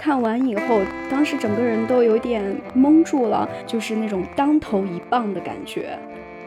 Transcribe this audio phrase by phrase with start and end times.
[0.00, 0.80] 看完以后，
[1.10, 2.42] 当时整个人都有点
[2.74, 5.90] 懵住了，就是那种当头一棒的感觉。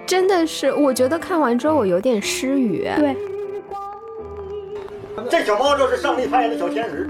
[0.08, 2.90] 真的是，我觉得看完之后我有点失语。
[2.98, 3.16] 对，
[5.30, 7.08] 这小猫就是上帝派来的小天使，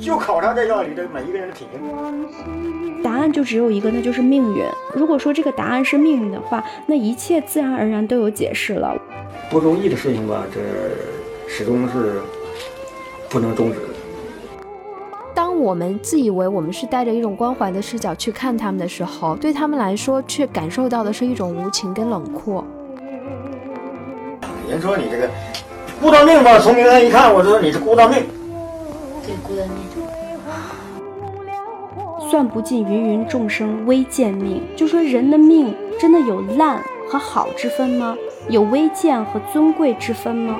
[0.00, 3.02] 就考察这药里的每一个人的品行。
[3.02, 4.64] 答案就只有一个，那就是命运。
[4.94, 8.96] 如果说这个答案是命运的话，那一切自然而然都有解释了。
[9.50, 10.58] 不如意的事情吧，这
[11.46, 12.14] 始终是
[13.28, 13.95] 不能终止的。
[15.56, 22.62] 当我们自以为我们是带着一种关怀的视角去看他们的时候，对他们来说却感受到的是一种无情跟冷酷。
[24.68, 25.30] 人说你这个
[25.98, 28.22] 孤单命吧，从名单一看，我知道你是孤单命。
[29.24, 29.78] 对，孤单命。
[32.30, 38.14] 算不尽芸芸众生微贱命，就说人的命真的有烂和好之分吗？
[38.50, 40.58] 有微贱和尊贵之分吗？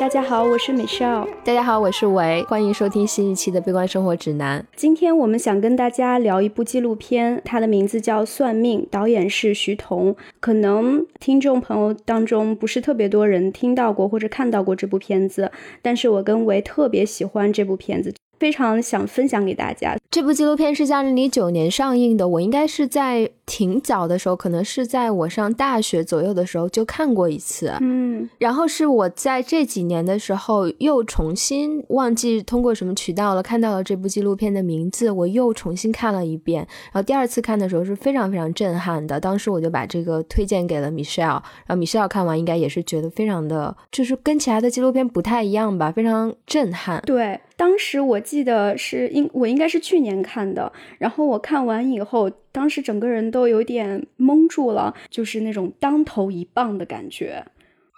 [0.00, 1.28] 大家好，我是 Michelle。
[1.44, 2.42] 大家好，我是维。
[2.44, 4.58] 欢迎收听新一期的《悲观生活指南》。
[4.74, 10.16] 今天我们想跟大家聊一部纪录片，它的名字叫《算命》，导演是徐彤。
[10.40, 18.14] 可能听众朋友当中不是特别多人听到过或者看到过这部片子，但是我跟维特别喜欢这部片子。
[18.38, 19.98] 非常想分享给大家。
[20.10, 27.74] 这部纪录片是在二零零九年上映的，我应该是在挺早的时候，可能是在我上大学左右的时候就看过一次。
[27.80, 36.64] 嗯，然后是我在这几年的时候又重新忘记通过什么渠道了，看到了这部纪录片的名字，我又重新看了一遍。
[36.92, 47.02] 然后第二次看的时候是非常非常震撼的，当时我就把这个推荐给了 Michelle，然后 Michelle 看完应该也是觉得非常的，就是跟其他的纪录片不太一样吧，非常震撼。
[47.04, 47.40] 对。
[47.56, 57.44] 当时我记得是应我应该是去年看的，然后我看完以后，当时整个人都有点懵住了，就是那种当头一棒的感觉，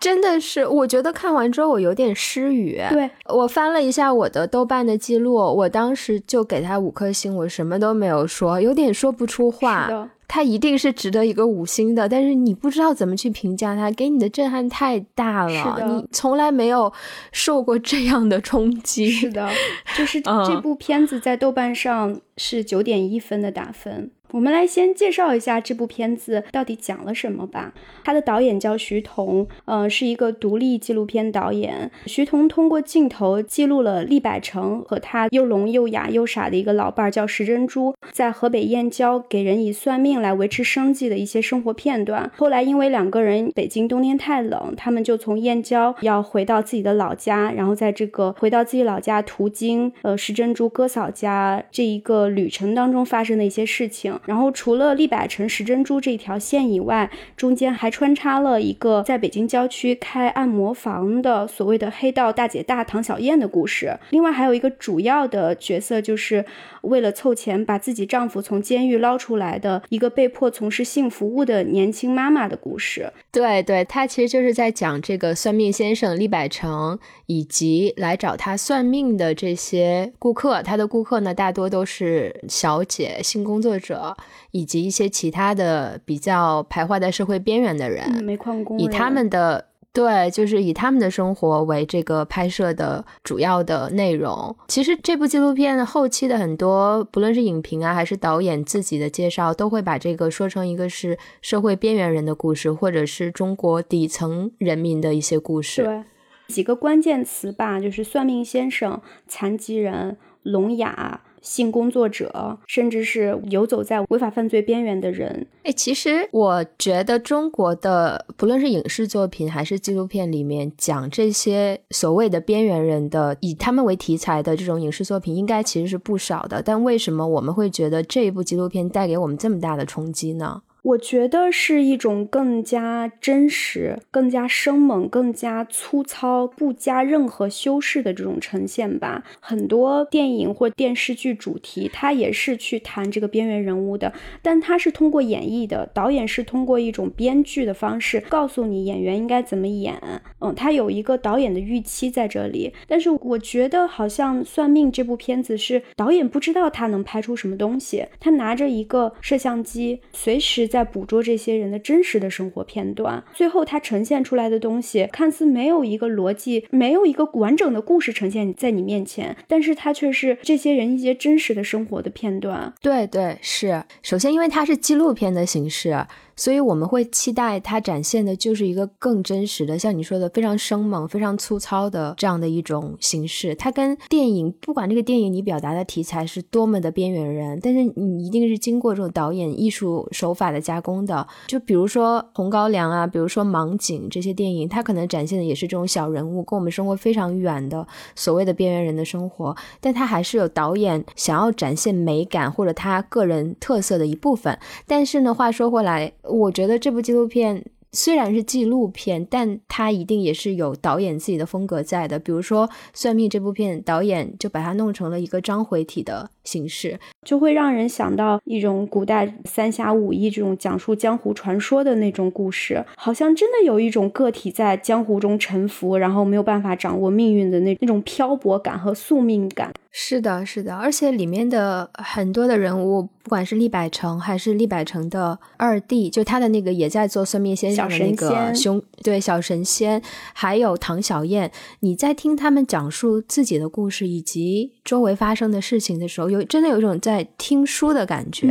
[0.00, 2.80] 真的是，我觉得看完之后我有点失语。
[2.90, 10.10] 对我翻了一下我的豆瓣的记录，我当时就给他五颗星，我什么都没有说，有点说不出话。
[10.28, 16.90] 他一定是值得一个五星的，但是你不知道怎么去评价他，给你的震撼太大了，你从来没有
[17.32, 19.10] 受过这样的冲击。
[19.10, 19.46] 是的，
[19.94, 24.10] 就是这部片子在豆瓣上是九点一分的打分。
[24.32, 27.74] 我们来先介绍一下这部片子到底讲了什么吧。
[28.02, 31.90] 他的导演叫徐彤，呃，是一个独立纪录片导演。
[32.06, 42.30] 徐彤通过镜头记录了厉百成和他又聋又哑又傻的一个老伴儿叫石珍珠，在河北燕郊给人以算命来维持生计的一些生活片段。
[42.36, 54.18] 后来因为两个人北京冬天太冷，他们就从燕郊要回到自己的老家，然后在这个回到自己老家途经呃石珍珠哥嫂家这一个旅程当中发生的一些事情。
[54.24, 63.98] 然后除了厉百成、石珍珠这条线以外，中间还穿插了一个在北京郊区开按摩房的所谓的黑道大姐大唐小燕的故事。
[64.10, 66.44] 另外还有一个主要的角色，就是
[66.82, 73.12] 为了凑钱把自己丈夫从监狱捞出来的一个被迫从事性服务的年轻妈妈的故事。
[73.30, 80.62] 对对，他其实就是在讲这个算命先生厉百成以及来找他算命的这些顾客。
[80.62, 84.11] 他的顾客呢，大多都是小姐、性工作者。
[84.50, 94.56] 以及一些其他的比较徘徊在社会边缘的人，煤矿工，以他们的对，就是以他们的生活为这个拍摄的主要的内容。
[94.68, 105.84] 其实这部纪录片后期的很多，不论是影评啊，还是导演自己的介绍，都会把这个说成一个是社会边缘人的故事，或者是中国底层人民的一些故事。
[105.84, 106.02] 对，
[106.48, 111.20] 几个关键词吧，就是算命先生、残疾人、聋哑。
[111.42, 115.46] 性工作者，甚至是游走在违法犯罪边缘的人。
[115.64, 126.62] 哎，其实我觉得中国的不论是影视作品还是纪录片里面讲这些所谓的边缘人的，以他们为题材的这种影视作品，应该其实是不少的。
[126.62, 130.62] 但为什么我们会觉得这一部纪录片带给我们这么大的冲击呢？
[130.82, 139.22] 我觉得是一种更加真实、更加生猛、更加粗糙、不加任何修饰的这种呈现吧。
[139.38, 144.12] 很多电影或电视剧主题，它也是去谈这个边缘人物的，
[144.42, 149.96] 但它是通过演绎的，导演是通过一种编剧的方式告诉你演员应该怎么演。
[150.40, 152.72] 嗯，他有一个导演的预期在这里。
[152.88, 160.71] 但是我觉得好像《算命》这部片子是导演不知道他能拍出什么东西，他拿着一个摄像机，随时。
[160.72, 172.72] 在捕捉这些人的真实的生活片段，最后它呈现出来的东西看似没有一个逻辑，没有一个完整的故事呈现在你面前，但是它却是这些人一些真实的生活的片段。
[172.80, 173.84] 对对，是。
[174.00, 176.06] 首先，因为它是纪录片的形式。
[176.36, 183.54] 所以我们会期待它展现的就是一个更真实的，像你说的非常生猛、非常粗糙的这样的一种形式。
[183.54, 191.26] 它跟电影，不管这个电影你表达的题材是多么的边缘人，但是你一定是经过这种导演艺术手法的加工的。
[191.46, 204.58] 就比如说《红高粱》啊，比如说《盲井》这些电影，它可能展现的也是这种小人物，跟我们生活非常远的所谓的边缘人的生活，但它还是有导演想要展现美感或者他个人特色的一部分。
[204.86, 207.64] 但是呢，话说回来，我觉得这部纪录片。
[207.94, 212.18] 虽然是纪录片，但它一定也是有导演自己的风格在的。
[212.18, 229.70] 比如说《算命》这部片，导演就把它弄成了一个章回体的形式，就会让人想到一种古代三侠五义这种讲述江湖传说的那种故事，好像真的有一种个体在江湖中沉浮，然后没有办法掌握命运的那那种漂泊感和宿命感。
[229.94, 240.02] 是的，是的，而且里面的很多的人物，不管是厉百成还是厉百成的二弟，就他的那个也在做算命先生的那个兄，对小神仙，
[240.32, 248.48] 还有唐小燕，你在听他们讲述自己的故事以及周围发生的事情的时候，有真的有一种在听书的感觉。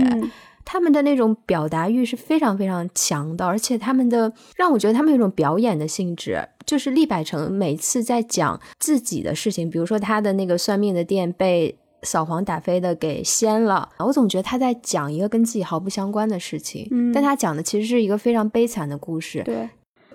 [0.65, 6.47] 他们的那种表达欲是非常非常强的，而且他们的让我觉得他们有一种表演的性质。
[6.65, 19.41] 就是厉百成每次在讲自己的事情，比如说他的那个算命的店被扫黄打非的给掀了，我总觉得他在讲一个跟自己毫不相关的事情，但他讲的其实是一个非常悲惨的故事。
[19.43, 19.67] 对。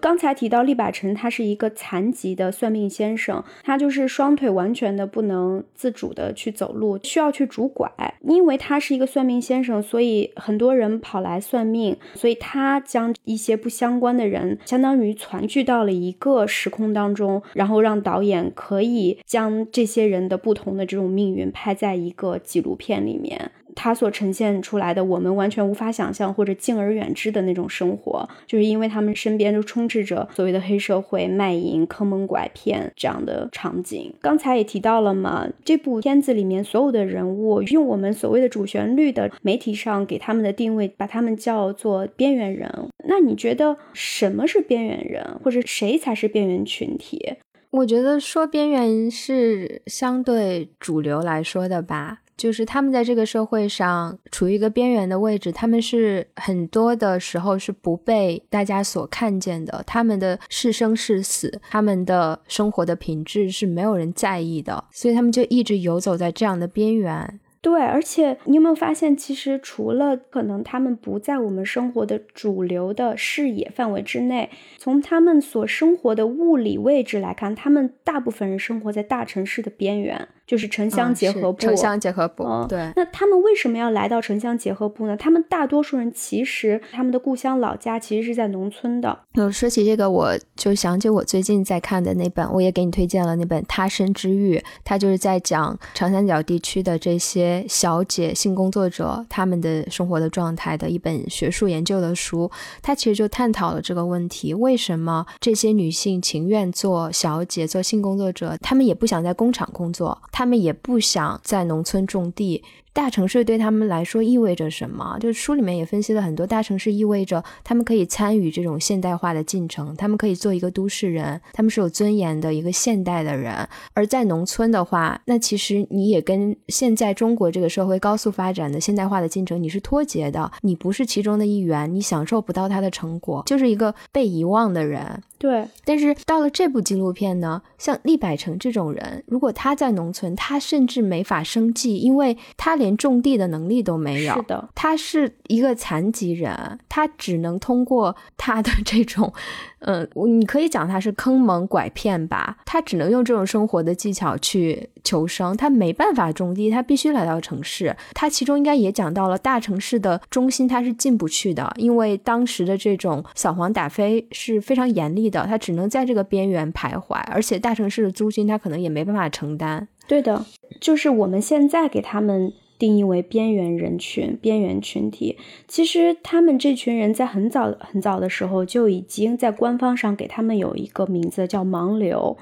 [0.06, 7.90] 刚才提到厉百成，他是一个残疾的算命先生，他就是双腿完全的不能自主的去走路，需要去拄拐。
[8.22, 23.50] 因为他是一个算命先生，所以很多人跑来算命，所以他将一些不相关的人，相当于团聚到了一个时空当中，然后让导演可以将这些人的不同的这种命运拍在一个纪录片里面。
[23.76, 34.12] 他所呈现出来的，我们完全无法想象或者敬而远之的那种生活，就是因为他们身边就充斥着所谓的黑社会、卖淫、坑蒙拐骗这样的场景。
[34.20, 42.68] 刚才也提到了嘛，这部片子里面所有的人物，用我们所谓的主旋律的媒体上给他们的定位，把他们叫做边缘人。
[43.08, 47.34] 那你觉得什么是边缘人，或者谁才是边缘群体？
[47.70, 52.20] 我觉得说边缘是相对主流来说的吧。
[52.36, 67.40] 就是他们在这个社会上处于一个边缘的位置，他们是很多的时候是不被大家所看见的，他们的是生是死，他们的生活的品质是没有人在意的，所以他们就一直游走在这样的边缘。
[67.62, 80.28] 对，而且你有没有发现，其实除了可能他们不在我们生活的主流的视野范围之内，从他们所生活的物理位置来看，他们大部分人生活在大城市的边缘。
[80.46, 82.92] 就是城乡结合部，城乡结合部，对。
[82.94, 85.16] 那他们为什么要来到城乡结合部呢？
[85.16, 89.18] 他们大多数人其实他们的故乡老家其实是在农村的。
[89.34, 102.48] 嗯，说起这个，我就想起我最近在看的那本，我也给你推荐了那本《他生之欲》，他就是在讲长三角地区的这些小姐、性工作者他们的生活的状态的一本学术研究的书。
[102.80, 110.16] 他其实就探讨了这个问题：为什么这些女性情愿做小姐、做性工作者，她们也不想在工厂工作。
[110.38, 112.62] 他们也不想在农村种地。
[112.96, 115.18] 大城市对他们来说意味着什么？
[115.20, 123.68] 就是书里面也分析了很多，大城市意味着他们可以参与这种现代化的进程，他们可以做一个都市人，他们是有尊严的一个现代的人。
[123.92, 135.22] 而在农村的话，那其实你也跟现在中国这个社会高速发展的现代化的进程你是脱节的，你不是其中的一员，你享受不到它的成果，就是一个被遗忘的人。
[135.38, 135.68] 对。
[135.84, 149.32] 但是到了这部纪录片呢，像厉百成这种人，如果他在农村，他甚至没法生计，因为他连连种地的能力都没有，是的，他是一个残疾人，他只能通过他的这种，
[149.80, 157.96] 嗯，你可以讲他是坑蒙拐骗吧，他只能用这种生活的技巧去求生，他没办法种地，他必须来到城市。
[158.14, 169.88] 他其中应该也讲到了大城市的中心他是进不去的，因为当时的这种扫黄打非是非常严厉的，他只能在这个边缘徘徊，而且大城市的租金他可能也没办法承担。
[170.06, 170.44] 对的，
[170.80, 172.52] 就是我们现在给他们。
[172.78, 182.36] 定义为边缘人群、边缘群体，其实他们这群人在很早很早的时候就已经在官方上给他们有一个名字叫盲流。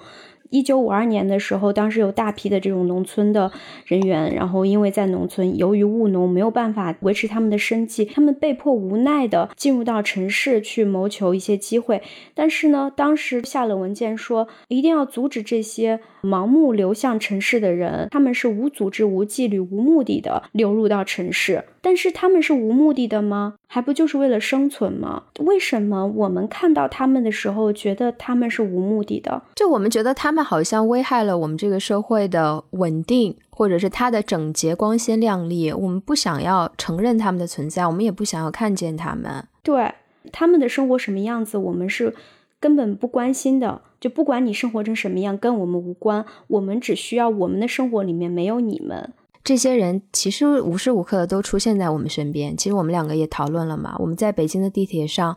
[0.50, 3.50] 一九五二年的时候，当时有大批的这种农村的
[3.86, 12.02] 人员，然后因为在农村，由于务农没有办法维持他们的生计，他们被迫无奈的进入到城市去谋求一些机会。
[12.34, 21.64] 但是呢，当时下了文件说，一定要阻止这些盲目流向城市的人，他们是无组织、无纪律、无目的的流入到城市。
[21.85, 23.57] 但是他们是无目的的吗？
[23.67, 25.25] 还不就是为了生存吗？
[25.41, 29.43] 为什么我们看到他们的时候，觉得他们是无目的的？
[29.55, 39.47] 就我们觉得他们好像危害了我们这个社会的稳定，或者是它的整洁、光鲜亮丽，我们不想要承认他们的存在，我们也不想要看见他们。
[39.62, 39.93] 对
[40.33, 42.14] 他们的生活什么样子，我们是
[42.59, 43.83] 根本不关心的。
[44.00, 46.25] 就不管你生活成什么样，跟我们无关。
[46.49, 49.12] 我们只需要我们的生活里面没有你们。
[49.44, 52.56] 这些人其实无时无刻的都出现在我们身边。
[52.56, 53.94] 其实我们两个也讨论了嘛。
[53.98, 55.36] 我们在北京的地铁上，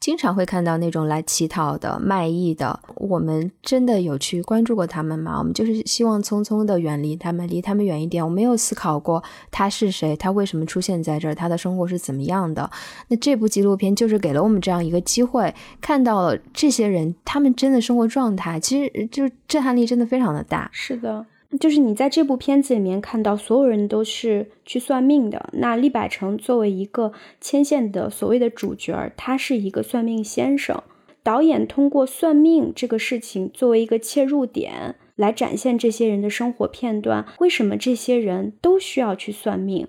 [0.00, 2.80] 经常会看到那种来乞讨的、卖艺的。
[2.96, 5.38] 我们真的有去关注过他们吗？
[5.38, 8.24] 我们就是希望匆匆的远离他们，离他们远一点。
[8.24, 12.68] 我没有思考过他是谁，他为什么出现在这儿，他的生活是怎么样的。
[13.06, 20.68] 那这部纪录片就是给了我们这样一个机会，看到了这些人他们真的生活状态，其实就震撼力真的非常的大。
[20.72, 21.24] 是的。
[21.58, 25.48] 就是你在这部片子里面看到所有人都是去算命的。
[25.52, 30.82] 那厉百成作为一个牵线的所谓的主角，他是一个算命先生。
[31.22, 37.24] 导演通过算命这个事情作为一个切入点来展现这些人的生活片段。
[37.38, 39.86] 为什么这些人都需要去算命？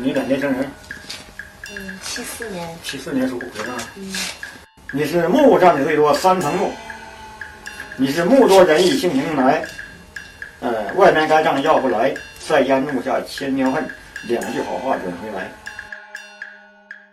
[0.00, 0.70] 你哪年生人？
[1.74, 2.68] 嗯，七四年。
[2.84, 3.76] 七四年属虎的吧？
[3.96, 4.12] 嗯。
[4.92, 6.70] 你是木占的最多，三层木。
[7.96, 9.64] 你是木多仁义，性情来。
[10.64, 13.84] 呃，外面打仗要不来，在家怒下千年恨，
[14.26, 15.52] 两句好话转回来。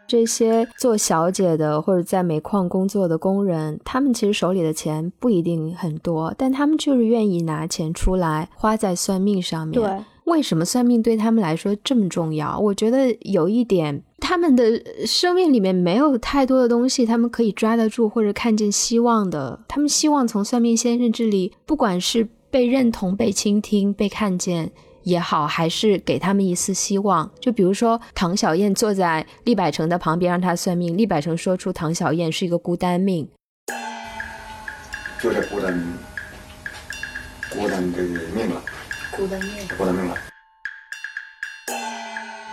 [0.08, 9.82] 这些做小姐的或者在煤矿工作的工人，他们其实手里的钱不一定很多，但他们就是愿意拿钱出来花在算命上面。
[9.82, 12.58] 对，为什么算命对他们来说这么重要？
[12.58, 19.60] 我觉得有一点，他们的生命里面没有太多的东西，他们可以抓得住或者看见希望的。
[19.68, 22.30] 他们希望从算命先生这里，不管是。
[22.52, 24.70] 被认同、被倾听、被看见
[25.04, 27.32] 也好，还是给他们一丝希望。
[27.40, 30.96] 就比如说，唐小燕坐在厉百成的旁边，让他算命。
[30.96, 33.28] 厉百成说出唐小燕是一个孤单命，
[35.22, 35.82] 就是孤单，
[37.50, 38.62] 孤单这个命了，
[39.16, 40.31] 孤单命，孤单命了。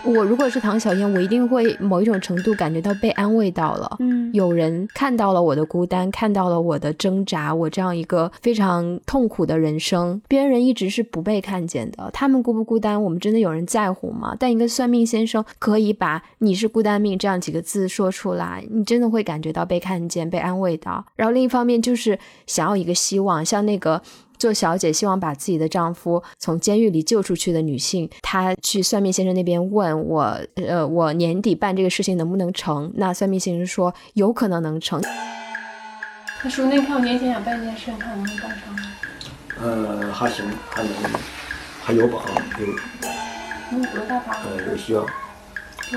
[0.09, 3.97] 我如果是唐小燕，我一定会某一种程度感觉到被安慰到了。
[4.01, 10.21] 嗯，有人看到了我的孤单，看到了我的挣扎，我这样一个非常痛苦的人生。
[10.27, 14.35] 边人一直是不被看见的，他们孤不孤单，我们真的有人在乎吗？
[14.39, 21.05] 但一个算命先生可以把“你是孤单命”这样几个字说出来，你真的会感觉到被看见、被安慰到。
[21.17, 24.01] 然后另一方面就是想要一个希望，像那个。
[24.39, 32.93] 做小姐希望把自己的丈夫从监狱里救出去的女性，她去算命先生那边问我，呃，我年底办这个事情能不能成？
[32.97, 35.03] 那算命先生说有可能能成。
[36.41, 38.81] 他说：“那你看我年前想办一件事，看能不能办成吗？”
[39.61, 40.93] 呃，还行，还能，
[41.83, 42.25] 还有把握，
[42.61, 42.67] 有。
[43.77, 44.39] 有多大把握？
[44.51, 45.05] 呃，有希望，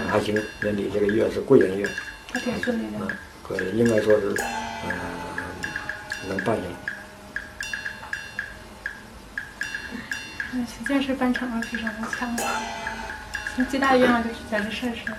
[0.07, 0.33] 还行。
[0.63, 1.87] 年底这个月是贵人月。
[2.33, 2.97] 还挺顺利的。
[3.01, 3.07] 嗯，
[3.43, 4.35] 可应该说是，
[4.87, 4.91] 呃，
[6.27, 6.90] 能办下来。
[10.51, 12.35] 这件事办成了，非常的强。
[13.69, 15.15] 最大的愿望就是在这事上。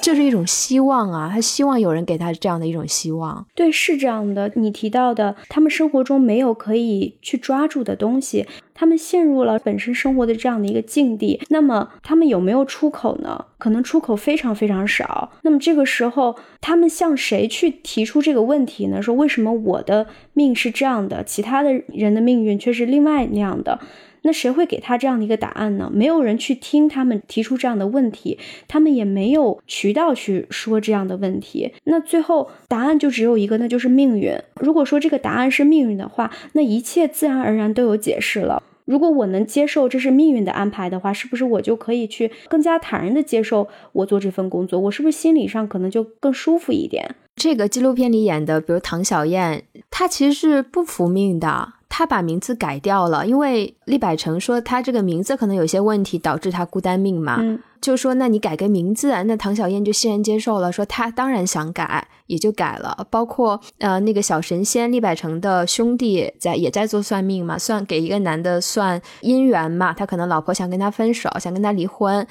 [0.00, 3.46] 就是一种希望啊，他希望有人给他这样的一种希望。
[3.54, 4.50] 对，是这样的。
[4.54, 11.40] 你提到的，他们生活中没有可以去抓住的东西，他们陷入了本身生活的这样的一个境地。
[11.48, 13.44] 那么，他们有没有出口呢？
[13.58, 15.32] 可能出口非常非常少。
[15.42, 19.02] 那么这个时候，他们向谁去提出这个问题呢？
[19.02, 23.80] 说为什么我的命是这样的，其他的人的命运却是另外那样的？
[24.28, 25.90] 那谁会给他这样的一个答案呢？
[25.90, 31.72] 没有人去听他们提出这样的问题，他们也没有渠道去说这样的问题。
[31.84, 34.38] 那最后答案就只有一个，那就是命运。
[34.60, 38.62] 如果说这个答案是命运的话，那一切自然而然都有解释了。
[38.84, 44.78] 如果我能接受这是命运的安排的话，是不是我就可以去更加坦然的接受我做这份工作？
[44.78, 47.14] 我是不是心理上可能就更舒服一点？
[47.34, 51.77] 这个纪录片里演的，比如唐小燕，她其实是不服命的。
[51.88, 57.38] 他把名字改掉了，因为厉百成说他这个名字可能有些问题，导致他孤单命嘛。
[57.40, 63.06] 嗯，就说那你改个名字，那唐小燕就欣然接受了，说他当然想改，也就改了。
[63.10, 72.26] 包括呃那个小神仙厉百成的兄弟在也在做算命嘛，算给一个男的算姻缘嘛，他可能老婆想跟他分手，想跟他离婚。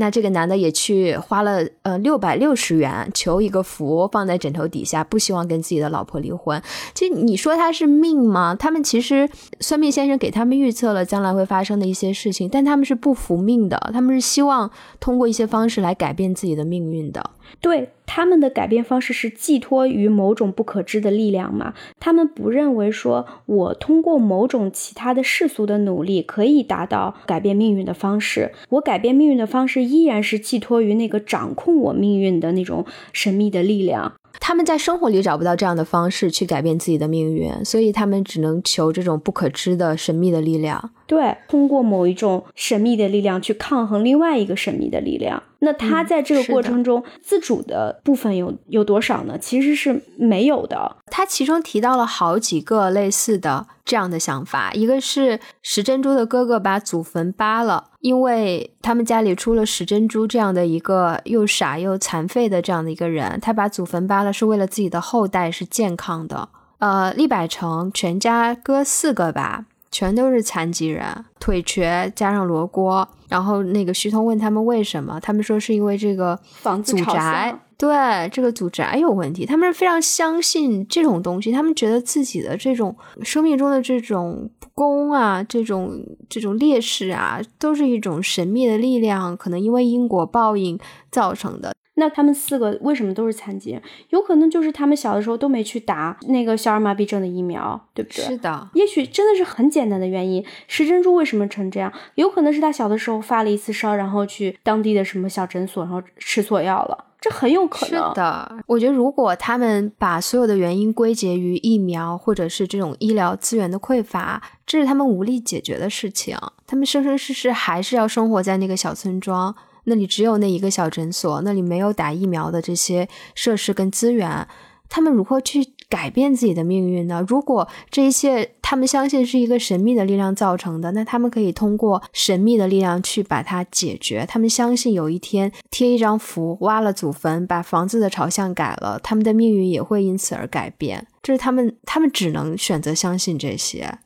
[0.00, 6.60] 那这个男的也去花了呃六百六十元求一个福放在枕头底下，不希望跟自己的老婆离婚。
[6.94, 8.56] 其实你说他是命吗？
[8.58, 9.28] 他们其实
[9.60, 17.30] 算命先生给他们预测了将来会发生的一些事情，但他们是不服命的，他们是希望通过一些方式来改变自己的命运的。
[17.60, 21.74] 对他们的改变方式是寄托于某种不可知的力量嘛？
[21.98, 28.52] 他们不认为说我通过某种其他的世俗的努力可以达到改变命运的方式。
[28.70, 34.14] 我改变命运的方式依然是寄托于那个掌控我命运的那种神秘的力量。
[34.38, 40.90] 他们在生活里找不到这样的方式去改变自己的命运，所以他们只能求这种不可知的神秘的力量。
[41.06, 45.42] 对，通过某一种神秘的力量去抗衡另外一个神秘的力量。
[45.60, 49.38] 那他在这个过程中自主的部分有有多少呢？
[49.38, 50.96] 其实是没有的。
[51.06, 66.48] 他其中提到了好几个类似的这样的想法，一个是石珍珠的哥哥把祖坟扒了，因为他们家里出了石珍珠这样的一个又傻又残废的这样的一个人，他把祖坟扒了是为了自己的后代是健康的。
[66.78, 69.66] 呃，厉百成全家哥四个吧。
[69.90, 73.08] 全都是残疾人，腿瘸加上罗锅。
[73.28, 79.46] 然后那个徐彤问他们为什么，他们说是因为这个房子祖宅，对这个祖宅有问题。
[79.46, 85.92] 他们是非常相信这种东西，他们觉得自己的这种生命中的这种不公啊，这种
[86.28, 90.78] 这种劣势啊，都是一种神秘的力量，可能因为因果报应
[91.12, 91.72] 造成的。
[92.00, 93.82] 那他们四个为什么都是残疾人？
[94.08, 98.24] 有可能就是他们小的时候都没去打那个小儿麻痹症的疫苗，对不对？
[98.24, 100.42] 是的，也许真的是很简单的原因。
[100.66, 101.92] 石珍珠为什么成这样？
[102.14, 108.08] 有可能是他小的时候发了一次烧，然后去当地的什么小诊所，然后吃错药了，这很有可能。
[108.08, 116.34] 是的，我觉得如果他们把所有的原因归结于疫苗或者是这种医疗资源的匮乏，这是他们无力解决的事情。
[116.66, 119.54] 他们生生世世还是要生活在那个小村庄。
[119.84, 124.46] 那里只有那一个小诊所，那里没有打疫苗的这些设施跟资源，
[124.88, 127.24] 他们如何去改变自己的命运呢？
[127.26, 134.24] 如果这一切他们相信是一个神秘的力量造成的，那他们可以通过神秘的力量去把它解决。
[134.28, 141.04] 他们相信有一天贴一张符，挖了祖坟，把房子的朝向改了，他们的命运也会因此而改变。
[141.22, 143.98] 这是他们，他们只能选择相信这些。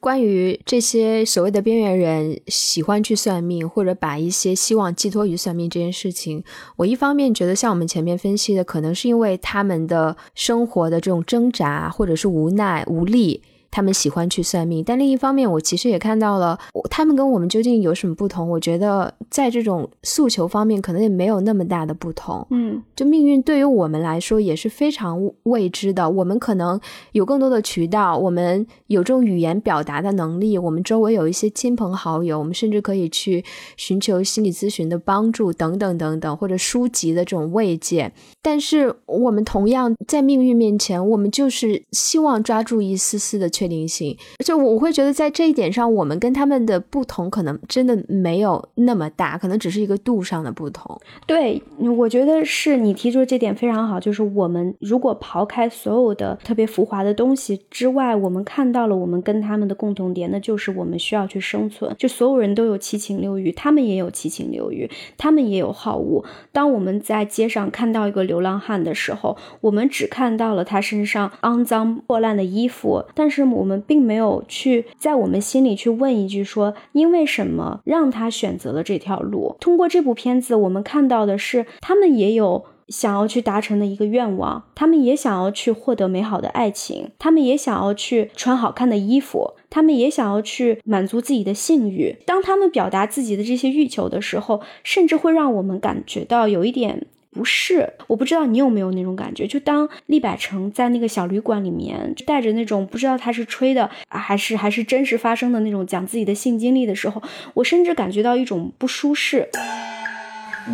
[0.00, 6.42] 关于这些所谓的边缘人喜欢去算命，或者把一些希望寄托于算命这件事情，
[6.76, 13.42] 我一方面觉得像我们前面分析的，可能是因为他们的生活的这种挣扎，或者是无奈无力。
[13.70, 16.58] 他们喜欢去算命，但另一方面，我其实也看到了，
[16.90, 18.48] 他们跟我们究竟有什么不同？
[18.48, 22.46] 我觉得在这种诉求方面，可能也没有那么大的不同。
[22.50, 26.08] 嗯，就命运对于我们来说也是非常未知的。
[26.08, 26.80] 我们可能
[27.12, 33.44] 有更多的渠道，我们有这种语言表达的能力，我们周围有一些亲朋好友，我们甚至可以去
[33.76, 38.10] 寻求心理咨询的帮助，等等等等，或者书籍的这种慰藉。
[38.40, 43.50] 但是我们同样在命运面前，我们就是希望抓住一丝丝的。
[43.58, 50.96] 确定性，就我会觉得在这一点上，我们跟他们的不同可能真的没有那么大，可能只是一个度上的不同。
[51.26, 51.60] 对，
[51.96, 61.92] 我觉得是你提出的这点非常好，就是我们如果刨开所有的特别浮华的东西之外，我们看到了我们跟他们的共同点，那就是我们需要去生存。
[61.98, 66.24] 就所有人都有七情六欲，他们也有七情六欲，他们也有好恶。
[66.52, 73.47] 当我们在街上看到一个流浪汉的时候，我们只看到了他身上肮脏破烂的衣服，但是。
[73.52, 79.56] 我们并没有去在我们心里去问一句说，因为什么让他选择了这条路？
[79.60, 92.16] 通过这部片子，我们看到的是，他们也有想要去达成的一个愿望，他们也想要去获得美好的爱情，他们也想要去穿好看的衣服，他们也想要去满足自己的性欲。
[92.24, 97.06] 当他们表达自己的这些欲求的时候，甚至会让我们感觉到有一点。
[97.30, 107.22] 不是，我不知道你有没有那种感觉，就当厉百成在那个小旅馆里面，带着那种不知道他是吹的还是还是真实发生的那种讲自己的性经历的时候，
[107.54, 109.48] 我甚至感觉到一种不舒适。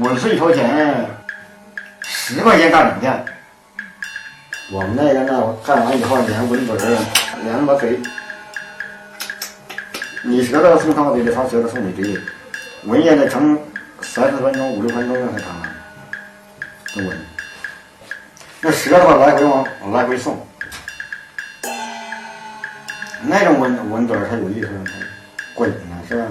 [0.00, 1.06] 我是一头钱，
[2.02, 3.24] 十块钱干两件。
[4.72, 6.78] 我们那个呢，干完以后连文本
[7.44, 7.98] 连么给，
[10.24, 12.18] 你舌头送他嘴里他舌头送你嘴里，
[12.84, 13.58] 文言得成
[14.00, 15.38] 三十分钟五六分钟才
[16.94, 17.04] 长。
[17.06, 17.18] 稳，
[18.60, 20.38] 那舌头来回往来回送，
[23.26, 24.68] 那种文文字才有意思，
[25.54, 26.28] 滚呢是吧？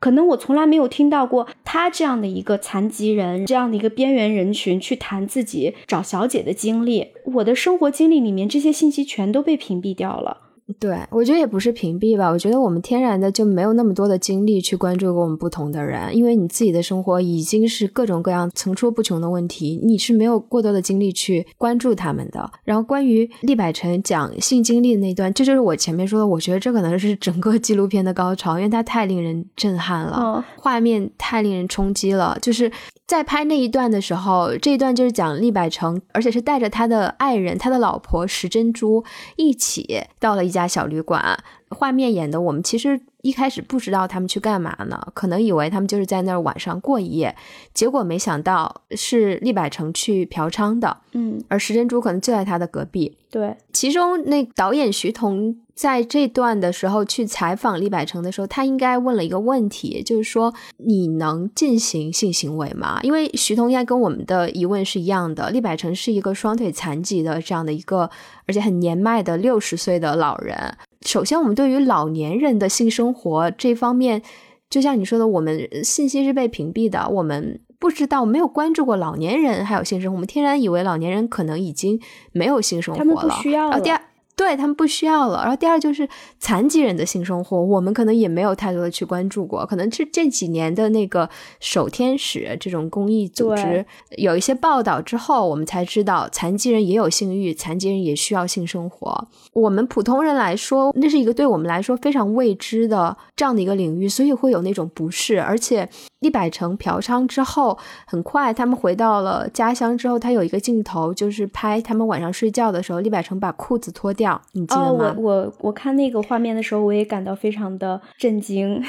[0.00, 7.12] 可能我从来没有听到过他这样的一个残疾人，这样的一个边缘人群去谈自己找小姐的经历。
[7.24, 10.41] 我的生活经历里面，这些信息全都被屏蔽掉了。
[10.78, 22.50] 对，我觉得也不是屏蔽吧，我觉得我们天然的就没有那么多的精力去关注跟我们不同的人，因为你自己的生活已经是各种各样层出不穷的问题，你是没有过多的精力去关注他们的。
[22.64, 32.70] 然后关于厉百成讲性经历的那段，这就是我前面说的，我觉得这可能是整个纪录片的高潮，因为它太令人震撼了，画面太令人冲击了，就是。
[33.04, 39.04] 在拍那一段的时候，这一段就是讲厉百成，而且是带着他的爱人、他的老婆石珍珠
[39.36, 41.42] 一起到了一家小旅馆。
[41.70, 47.34] 画面演的我们其实一开始不知道他们去干嘛呢，可能以为他们就是在那儿晚上过一夜，
[47.72, 50.98] 结果没想到是厉百成去嫖娼的。
[51.12, 53.16] 嗯，而石珍珠可能就在他的隔壁。
[53.30, 55.56] 对，其中那导演徐彤。
[55.74, 63.00] 在这段的时候去采访厉百成的时候，他应该问了一个问题，就是说你能进行性行为吗？
[63.02, 68.08] 因为徐同该跟我们的疑问是一样的，厉百成是一个双腿残疾的这样的一个，
[68.46, 70.76] 而且很年迈的六十岁的老人。
[71.04, 74.22] 首先，我们对于老年人的性生活这方面，
[74.70, 82.00] 就像你说的，我们信息是被屏蔽的，我们不知道，没有关注过老年人还有性生活，我们天然以为老年人可能已经
[82.32, 83.04] 没有性生活了。
[83.04, 83.80] 他们不需要了。
[83.80, 84.00] 第二。
[84.34, 91.28] 对他们不需要了，然后第二就是残疾人的性生活，我们可能也没有太多的去关注过，可能这这几年的那个
[91.60, 93.84] 守天使这种公益组织
[94.16, 99.28] 有一些报道之后，我们才知道残疾人也有性欲，残疾人也需要性生活。
[99.52, 105.40] 我们普通人来说，那是一个对我们来说非常未知的这样的一个领域，所以会有那种不适。
[105.40, 105.88] 而且
[106.22, 114.40] 李百成嫖娼之后，很快他们回到了家乡之后，他有一个镜头就是拍他们晚上睡觉的时候，李百成把裤子脱掉。
[114.70, 118.82] 哦，我我我看那个画面的时候，我也感到非常的震惊。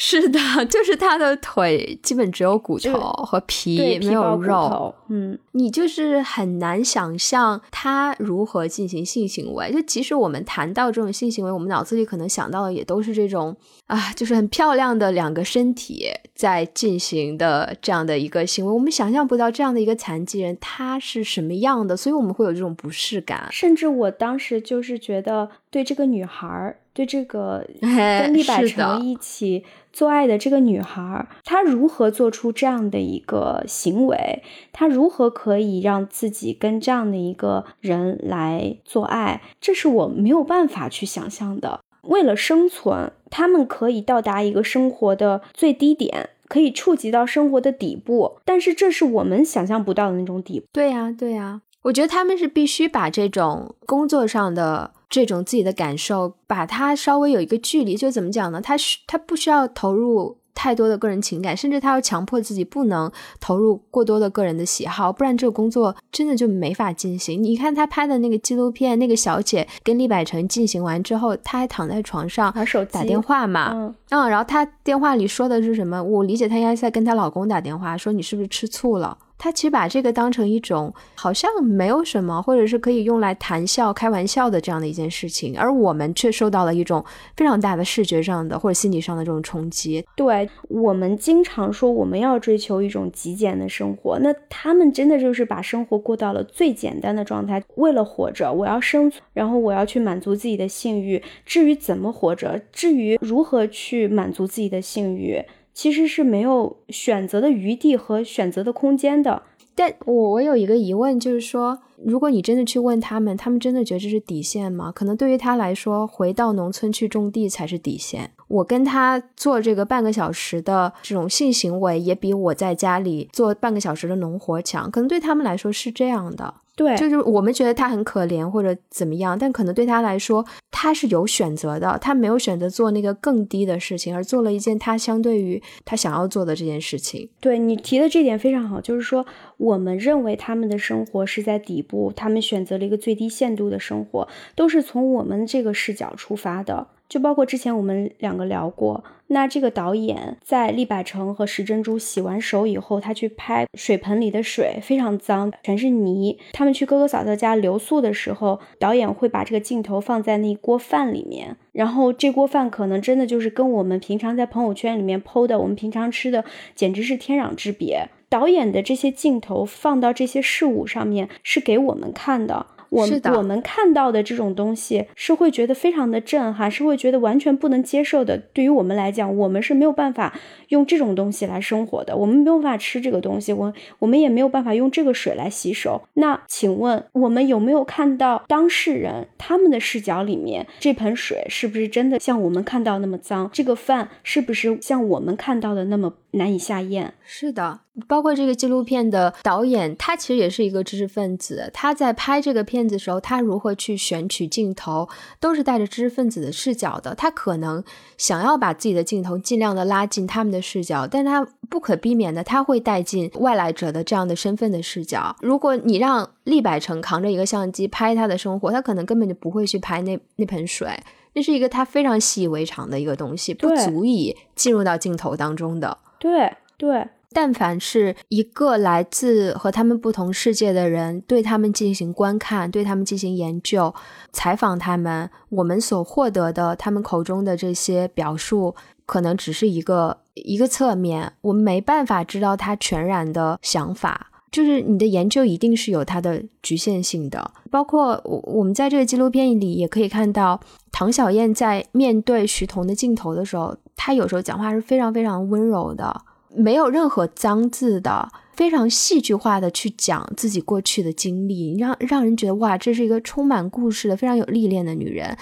[0.00, 0.38] 是的，
[0.70, 2.92] 就是他的腿基本只有骨头
[3.24, 4.94] 和皮，没有肉。
[5.08, 9.72] 嗯，你就是很难想象他如何进行性行为。
[9.72, 13.56] 就即使我们谈到这种性行为，我们脑子里可能想到的也都是这种
[13.86, 18.72] 啊，就是很漂亮的两个身体在进行的这样的一个行为。
[18.72, 23.48] 我们想象不到这样的一个残疾人他是什么样的，所以我们会有这种不适感。
[23.50, 29.64] 甚至我当时就是觉得，对这个女孩，对这个 跟李百成一起。
[29.90, 34.44] 做爱的这个女孩，她如何做出这样的一个行为？
[34.72, 39.42] 她如何可以让自己跟这样的一个人来做爱？
[39.60, 41.80] 这是我没有办法去想象的。
[42.02, 50.66] 为了生存，他们可以到达一个生活的最低点，可以触及到生活的底部，但是这是我们想象不到的那种底部。
[50.72, 54.92] 对呀，对呀，我觉得他们是必须把这种工作上的。
[55.08, 58.60] 这种自己的感受，把它稍微有一个距离，就怎么讲呢？
[58.60, 67.40] 他需他不需要投入太多的个人情感，甚至他要强迫自己不能投入过多的个人的喜好，不然这个工作真的就没法进行。
[67.40, 72.52] 你看他拍的那个纪录片，那个小姐跟李百成进行完之后，她还躺在床上
[72.90, 73.70] 打电话嘛？
[73.72, 73.94] 嗯，
[74.28, 76.02] 然后她电话里说的是什么？
[76.02, 79.16] 我理解她应该在跟她老公打电话，说你是不是吃醋了？
[79.38, 87.04] 他其实把这个当成一种好像没有什么，或者是可以用来谈笑、开玩笑的这样的一件事情，而我们却受到了一种
[87.36, 90.04] 非常大的视觉上的或者心理上的这种冲击。
[90.16, 97.62] 对我们经常说我们要追求一种极简的生活，那他们真的就是把生活过到了最简单的状态。
[97.76, 101.22] 为了活着，我要生存，然后我要去满足自己的性欲。
[101.46, 105.44] 至于怎么活着，至于如何去满足自己的性欲。
[105.78, 109.44] 其实是没有选择的余地和选择的空间的。
[109.76, 114.90] 但我我有一个疑问，就是说，如果你真的去问他们，他们真的觉得这是底线吗？
[114.90, 118.32] 可能对于他来说，回到农村去种地才是底线。
[118.48, 124.90] 我跟他做这个半个小时的这种性行为，也比我在家里做半个小时的农活强。
[124.90, 126.54] 可能对他们来说是这样的。
[126.78, 137.28] 对，就是我们觉得他很可怜或者怎么样，但可能对他来说，他是有选择的，他没有选择做那个更低的事情，而做了一件他相对于他想要做的这件事情。
[137.40, 146.86] 对你提的这点非常好，就是说我们认为他们的生活是在底部，他们选择了一个最低限度的生活，都是从我们这个视角出发的。
[147.08, 156.38] 就包括之前我们两个聊过，那这个导演在厉百成和石珍珠洗完手以后，他去拍水盆里的水非常脏，全是泥。
[156.52, 166.44] 他们去哥哥嫂嫂家留宿的时候，导演会把这个镜头放在那锅饭里面，然后这锅饭可能真的就是跟我们平常在朋友圈里面剖的，我们平常吃的
[166.74, 168.08] 简直是天壤之别。
[168.30, 172.66] 导演的这些镜头放到这些事物上面，是给我们看的。
[172.90, 178.38] 我是的我们看到的这种东西是会觉得非常的震撼，是会觉得完全不能接受的。
[178.52, 186.02] 对于我们来讲，我们是没有办法用这种东西来生活的，我们没有办法吃这个东西，我我们也没有办法用这个水来洗手。
[186.14, 193.50] 那请问，我们有没有看到当事人他们的视角里面，这盆水是不是真的像我们看到那么脏？
[193.52, 197.14] 这个饭是不是像我们看到的那么难以下咽？
[197.24, 201.70] 是的，包括这个纪录片的导演，他其实也是一个知识分子。
[201.72, 205.08] 他在拍这个片子的时候，他如何去选取镜头，
[205.40, 207.14] 都是带着知识分子的视角的。
[207.14, 207.82] 他可能
[208.18, 215.34] 想要把自己的镜头尽量的拉近他们的视角，但他不可避免的，他会带进外来者的这样的身份的视角。
[215.40, 220.88] 如果你让厉百成扛着一个相机拍他的生活，他可能根本就不会去拍那那盆水。
[221.34, 225.96] 那是一个他非常习以为常的一个东西，不足以进入到镜头当中的。
[226.18, 233.94] 对对，但凡是一个来自和他们不同世界的人，对他们进行观看，对他们进行研究、
[234.32, 244.30] 采访他们，我们所获得的他们口中的这些表述，可能只是一个一个侧面，我们没办法知道他全然的想法。
[244.50, 250.58] 就是你的研究一定是有它的局限性的，包括我我们在这个纪录片里也可以看到，
[250.90, 256.22] 唐小燕在面对徐彤的镜头的时候，她有时候讲话是非常非常温柔的，
[256.54, 265.36] 没有任何脏字的，非常戏剧化的去讲自己过去的经历，让让人觉得哇，这是一个充满故事的、非常有历练的女人。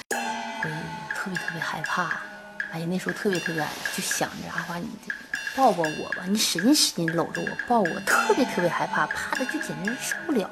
[0.60, 0.70] 会
[1.14, 2.20] 特别特别害怕。
[2.72, 3.62] 哎呀，那时候特别特别，
[3.94, 4.86] 就想着阿花，你
[5.56, 10.50] 抱抱我吧，你使劲使劲搂着我，抱我，特别特别害怕，怕的就简直受不了，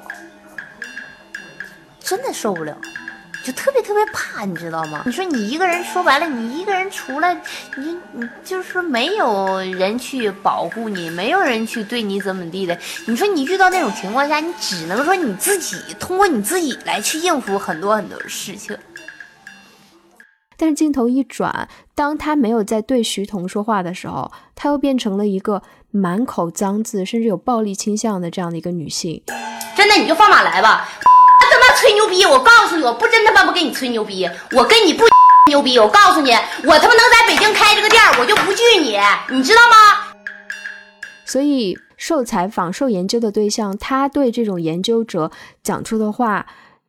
[1.99, 2.75] 真的受不了，
[3.45, 5.03] 就特别特别怕，你知道吗？
[5.05, 7.31] 你说你一个人，说白了，你一个人出来，
[7.77, 12.75] 你你就是说没有人去保护你，没有人去对你怎么地的。
[13.05, 18.75] 你说你遇到那种情况下，你只能说你自己通过你自己来去应付很多很多事情。
[20.57, 29.21] 但是镜头一转，当他没有在对徐彤说话的时候，他又变成了一个满口脏字，甚至有暴力倾向的这样的一个女性。
[29.75, 30.89] 真的，你就放马来吧！
[31.75, 32.25] 吹牛逼！
[32.25, 35.03] 我告诉你，我不真他妈不跟你吹牛逼，我跟你不
[35.49, 35.77] 牛逼。
[35.77, 38.97] 我告诉你，我他妈能在北京开这个店，我就不惧你，
[39.29, 40.15] 你知道吗？
[41.25, 45.31] 所以受采访、受研究的对象，他对这种研究者
[45.63, 46.45] 讲出的话。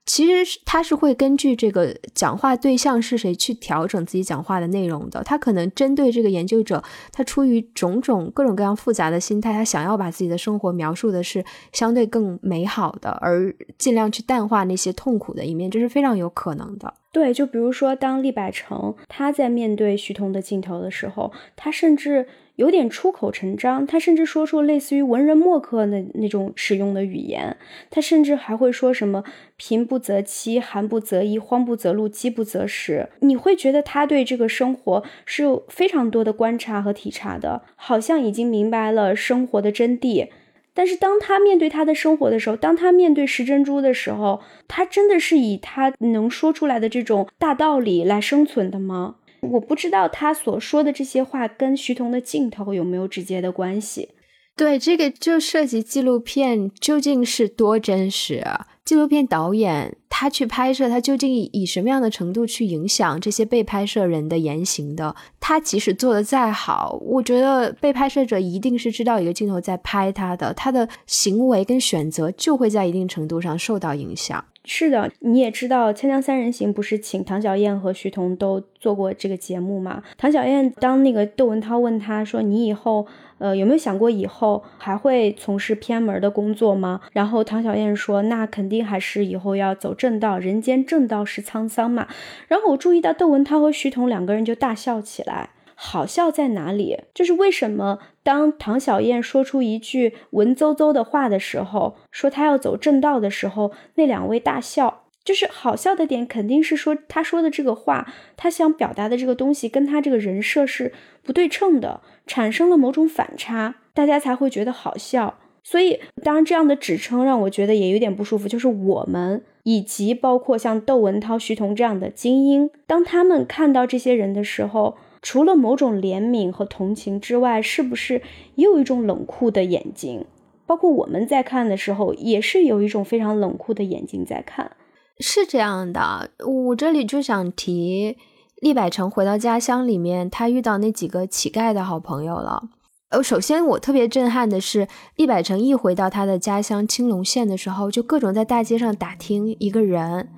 [0.07, 5.23] 其实他是会根据这个讲话对象是谁去调整自己讲话的内容的。
[5.25, 16.95] 他可能针对这个研究者，他出于种种各种各样复杂的心态，他想要把自己的生活描述的是相对更美好的，而尽量去淡化那些痛苦的一面，这是非常有可能的。
[17.11, 27.57] 对，就比如说，当厉百成他在面对徐彤的镜头的时候，他甚至有点出口成章，他甚至说出类似于文人墨客的那种使用的语言，
[27.91, 29.23] 他甚至还会说什么
[29.57, 33.09] “贫不择妻，寒不择衣，荒不择路，饥不择食”。
[33.21, 40.29] 你会觉得他对这个生活是有非常多的观察和体察的，好像已经明白了生活的真谛。
[40.73, 49.17] 但是当他面对他的生活的时候，当他面对石珍珠的时候，他真的是以他能说出来的这种大道理来生存的吗？
[49.53, 54.11] 我不知道他所说的这些话跟徐桐的镜头有没有直接的关系。
[54.55, 58.43] 对，这个就涉及纪录片究竟是多真实？
[58.87, 65.15] 纪录片导演他去拍摄，他究竟以什么样的程度去影响这些被拍摄人的言行的？
[65.41, 74.43] 他即使做的再好，我觉得被拍摄者一定是知道一个镜头在拍他的，他的行为跟选择就会在一定程度上受到影响。
[74.69, 80.03] 是的，你也知道《锵锵三人行》不是请唐小燕和徐彤都做过这个节目吗？
[80.19, 83.07] 唐小燕当那个窦文涛问他说：“你以后
[83.39, 92.09] 呃有没有想过以后还会从事偏门的工作吗？”然后唐小燕说：“那肯定还是以后要走正道，人间正道是沧桑嘛。”
[92.49, 95.51] 然后我注意到窦文涛和徐彤两个人就大笑起来。
[95.79, 97.01] 好笑在哪里？
[97.15, 105.03] 就是为什么当唐小燕说出一句文绉绉的话的时候，说她要走正道的时候，那两位大笑。
[105.23, 110.93] 就是好笑的点，肯定是说他说的这个话，他想表达的这个东西，跟他这个人设是
[111.25, 115.39] 不对称的，产生了某种反差，大家才会觉得好笑。
[115.65, 118.47] 所以，当然这样的指称让我觉得也有点不舒服。
[118.47, 124.97] 就是我们以及包括像窦文涛、徐彤这样的精英，当他们看到这些人的时候。
[125.27, 128.23] 除了某种怜悯和同情之外，是不是
[128.55, 130.25] 也有一种冷酷的眼睛？
[130.67, 134.71] 包括我们在看的时候，也是有一种非常冷酷的眼睛在看。
[135.19, 138.17] 是这样的，我这里就想提
[138.61, 142.63] 厉百成回到家乡里面，他遇到那几个乞丐的好朋友了。
[143.09, 144.87] 呃，首先我特别震撼的是，
[145.17, 150.29] 厉百成一回到他的家乡青龙县的时候，就各种在大街上打听一个人，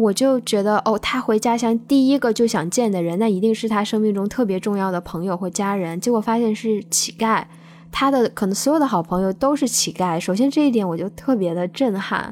[0.00, 6.00] 我就觉得哦，他回家乡第一个就想见的人，那一定是他生命中特别重要的朋友或家人。
[6.00, 7.44] 结果发现是乞丐，
[7.90, 10.18] 他的可能所有的好朋友都是乞丐。
[10.18, 12.22] 首先这一点我就特别的震撼，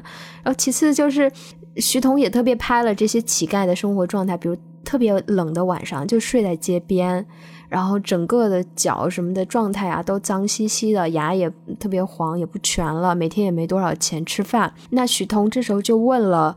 [0.43, 1.31] 然后其次就是
[1.77, 7.25] 徐彤也特别拍了这些乞丐的生活状态，比如特别冷的晚上就睡在街边。
[7.69, 14.73] 然后整个的脚什么的状态啊，都脏兮兮的，牙也特别黄，也不全了，每天也没多少钱吃饭。
[14.91, 16.55] 那徐彤这时候就问了，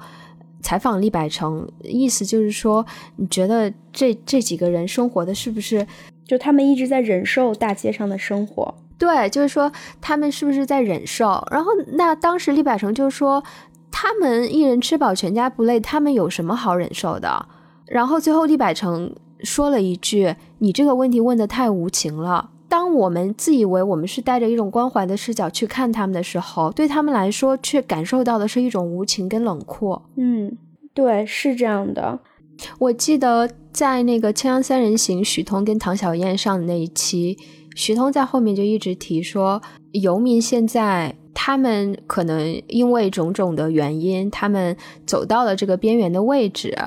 [0.62, 2.84] 采访厉百成，意思就是说，
[3.16, 5.86] 你觉得这这几个人生活的是不是，
[6.24, 8.74] 就他们一直在忍受大街上的生活？
[8.98, 11.46] 对，就是说他们是不是在忍受？
[11.50, 13.42] 然后那当时厉百成就说，
[13.90, 17.46] 他们一人吃饱全家不累，他们有什么好忍受的？
[17.86, 19.14] 然后最后厉百成。
[19.42, 30.00] 说了一句：“你这个问题问的太无情了。”当我们自以为我们是带着一种关怀的视角去看他们的时候，对他们来说却感受到的是一种无情跟冷酷。
[30.14, 30.56] 嗯，
[30.94, 32.20] 对，是这样的。
[32.78, 37.36] 我记得在那个《青阳三人行》，许彤跟唐小燕上的那一期，
[37.74, 46.78] 许彤在后面就一直提说，游民现在他们可能因为种种的原因，他们走到了这个边缘的位置。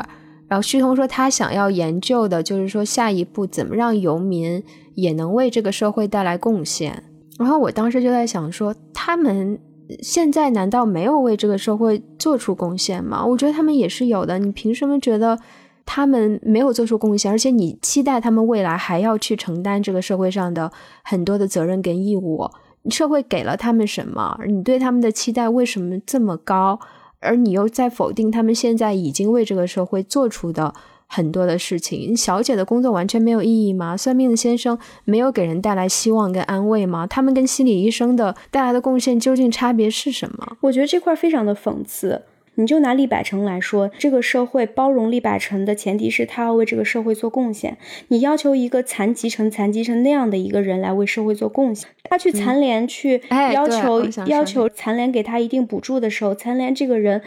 [0.53, 4.63] 然后徐彤说，他想要研究的就是说，下一步怎么让游民
[4.93, 7.05] 也能为这个社会带来贡献。
[7.39, 9.59] 然后我当时就在想，说他们
[10.03, 13.25] 现在难道没有为这个社会做出贡献吗？
[13.25, 14.37] 我觉得他们也是有的。
[14.37, 15.39] 你凭什么觉得
[15.87, 17.31] 他们没有做出贡献？
[17.31, 20.71] 而且你期待他们未来还要去承担这个社会上的
[21.03, 22.47] 很多的责任跟义务？
[22.91, 24.39] 社会给了他们什么？
[24.45, 26.79] 你对他们的期待为什么这么高？
[27.23, 30.73] 而你又在否定他们现在已经为这个社会做出的
[31.07, 32.15] 很多的事情。
[32.15, 33.95] 小姐的工作完全没有意义吗？
[33.95, 37.07] 算命的先生没有给人带来希望跟安慰吗？
[37.07, 40.57] 他们跟心理医生的带来的贡献究竟差别是什么？
[40.61, 42.23] 我觉得这块非常的讽刺。
[42.55, 47.77] 你就拿厉百成来说，这个社会包容厉百成的前提是他要为这个社会做贡献。
[48.09, 53.21] 你要求一个残疾成残疾成那样的一个人来为社会做贡献，他去残联去
[53.53, 57.21] 要求要求残联给他一定补助的时候，残联这个人。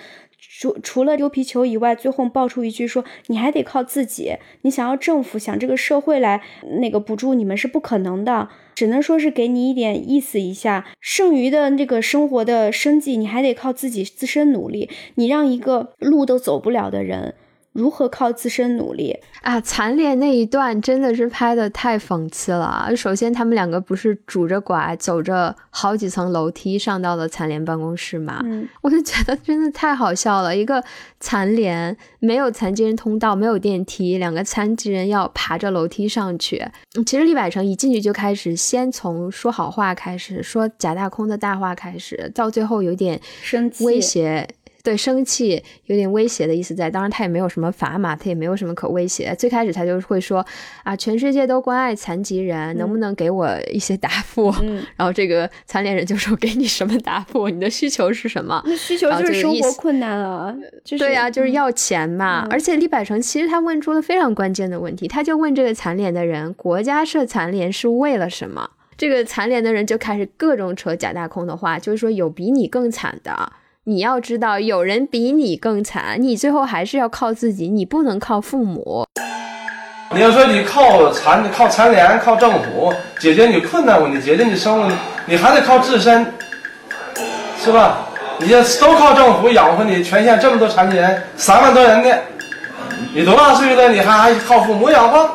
[0.58, 6.40] 除除了丢皮球以外，最后爆出一句说：“你还得靠自己，你想要政府想这个社会来
[6.80, 14.88] 那个补助你们是不可能的，只能说是给你一点意思一下，剩余的那个生活的生计你还得靠自己自身努力。
[15.16, 17.34] 你让一个路都走不了的人。”
[17.76, 19.60] 如何靠自身努力啊？
[19.60, 22.90] 残联那一段真的是拍的太讽刺了。
[22.96, 28.40] 首先，他们两个不是拄着拐走着好几层楼梯上到了残联办公室吗？
[28.44, 30.56] 嗯，我就觉得真的太好笑了。
[30.56, 30.82] 一个
[31.20, 36.64] 残联没有残疾人通道，没有电梯，两个残疾人要爬着楼梯上去。
[37.04, 44.48] 其实李百成一进去就开始先从说好话开始，说假大空的大话开始，到最后有点生气威胁。
[44.86, 49.34] 对，生气有点威胁的意思在，当然他也没有什么砝码，他也没有什么可威胁。
[49.36, 50.46] 最开始他就会说
[50.84, 54.54] 啊，全世界都关爱残疾人，能不能给我一些答复？
[54.62, 57.50] 嗯，然后这个残联人就说给你什么答复？
[57.50, 58.62] 你的需求是什么？
[58.64, 60.56] 那需求就是生活困难啊，
[60.96, 62.46] 对呀，就是要钱嘛。
[62.48, 68.70] 而且李百成其实他问出了非常关键的问题，他就问这个残联的人，国家设残联是为了什么？
[68.96, 73.52] 这个残联的人就开始各种扯假大空的话，就是说有比你更惨的。
[73.88, 79.06] 你要知道，有人比你更惨，你最后还是要靠自己，你不能靠父母。
[80.12, 84.90] 你要说你靠残、靠残联、靠政府解决你困难问题，解决你生活，
[85.26, 86.26] 你还得靠自身，
[87.62, 88.08] 是吧？
[88.40, 92.12] 你这都靠政府养活你，全县这么多残疾人，三万多人呢，
[93.14, 93.88] 你多大岁数了？
[93.88, 95.30] 你还还靠父母养活？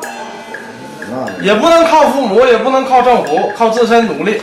[1.40, 4.42] 也不能靠父母，也不能靠政府，靠自身努力。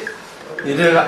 [0.65, 1.05] 你这个。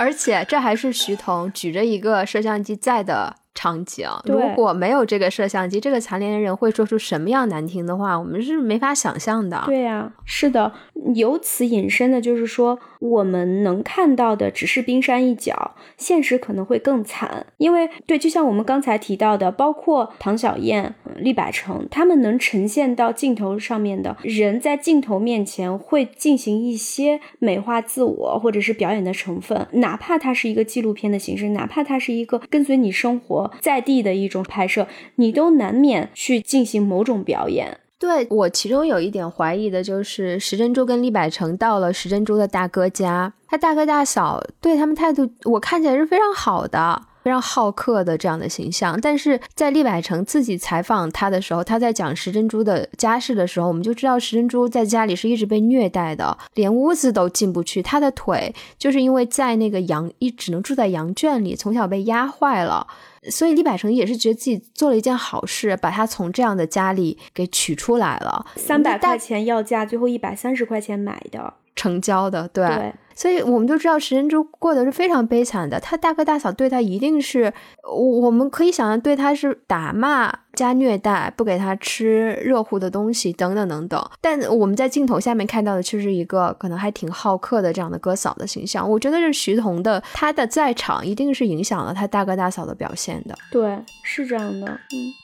[0.00, 3.36] 而且这还是徐彤举着一个摄像机在的。
[3.52, 9.60] 场景，如果没有这个摄像机，这个残联人会说出什么样难听的话，我们是没法想象的。
[9.66, 10.72] 对呀，是的，
[11.14, 17.46] 由此引申的就是说，我们能看到的只是冰山一角，现实可能会更惨。
[17.56, 33.50] 因为，对，就像我们刚才提到的，包括唐小燕、厉百成，他们能呈现到镜头上面的人，在镜头面前会进行一些美化自我或者是表演的成分，哪怕它是一个纪录片的形式，哪怕它是一个跟随你生活。
[33.60, 34.86] 在地的一种拍摄，
[35.16, 37.78] 你都难免去进行某种表演。
[38.00, 48.98] 对我其中有一点怀疑的就是石珍珠跟厉百成到了石珍珠的大哥家，他大哥大嫂对他们态度，我看起来是非常好的，非常好客的这样的形象。
[49.02, 57.82] 但是在厉百成自己采访他的时候，他在讲石珍珠的家世的时候，我们就知道石珍珠在家里是一直被虐待的，连屋子都进不去。
[57.82, 62.86] 他的腿就是因为在那个羊一只能住在羊圈里，从小被压坏了。
[63.28, 68.46] 所以李百成也是觉得自己做了一件好事，把他从这样的家里给取出来了。
[68.56, 71.54] 三百块钱要价，最后一百三十块钱买的。
[71.80, 75.80] 成交的，对，所以我们就知道石珍珠过得是非常悲惨的。
[75.80, 77.50] 他大哥大嫂对他一定是，
[77.90, 84.10] 我们可以想象对他是打骂加虐待，不给他吃热乎的东西等等等等。
[84.20, 88.86] 但我们在镜头下面看到的却是一个可能还挺好客的这样的哥嫂的形象。
[88.86, 93.34] 我觉得是徐彤的他的在场一定是影响了他大哥大嫂的表现的。
[93.50, 95.19] 对，是这样的，嗯。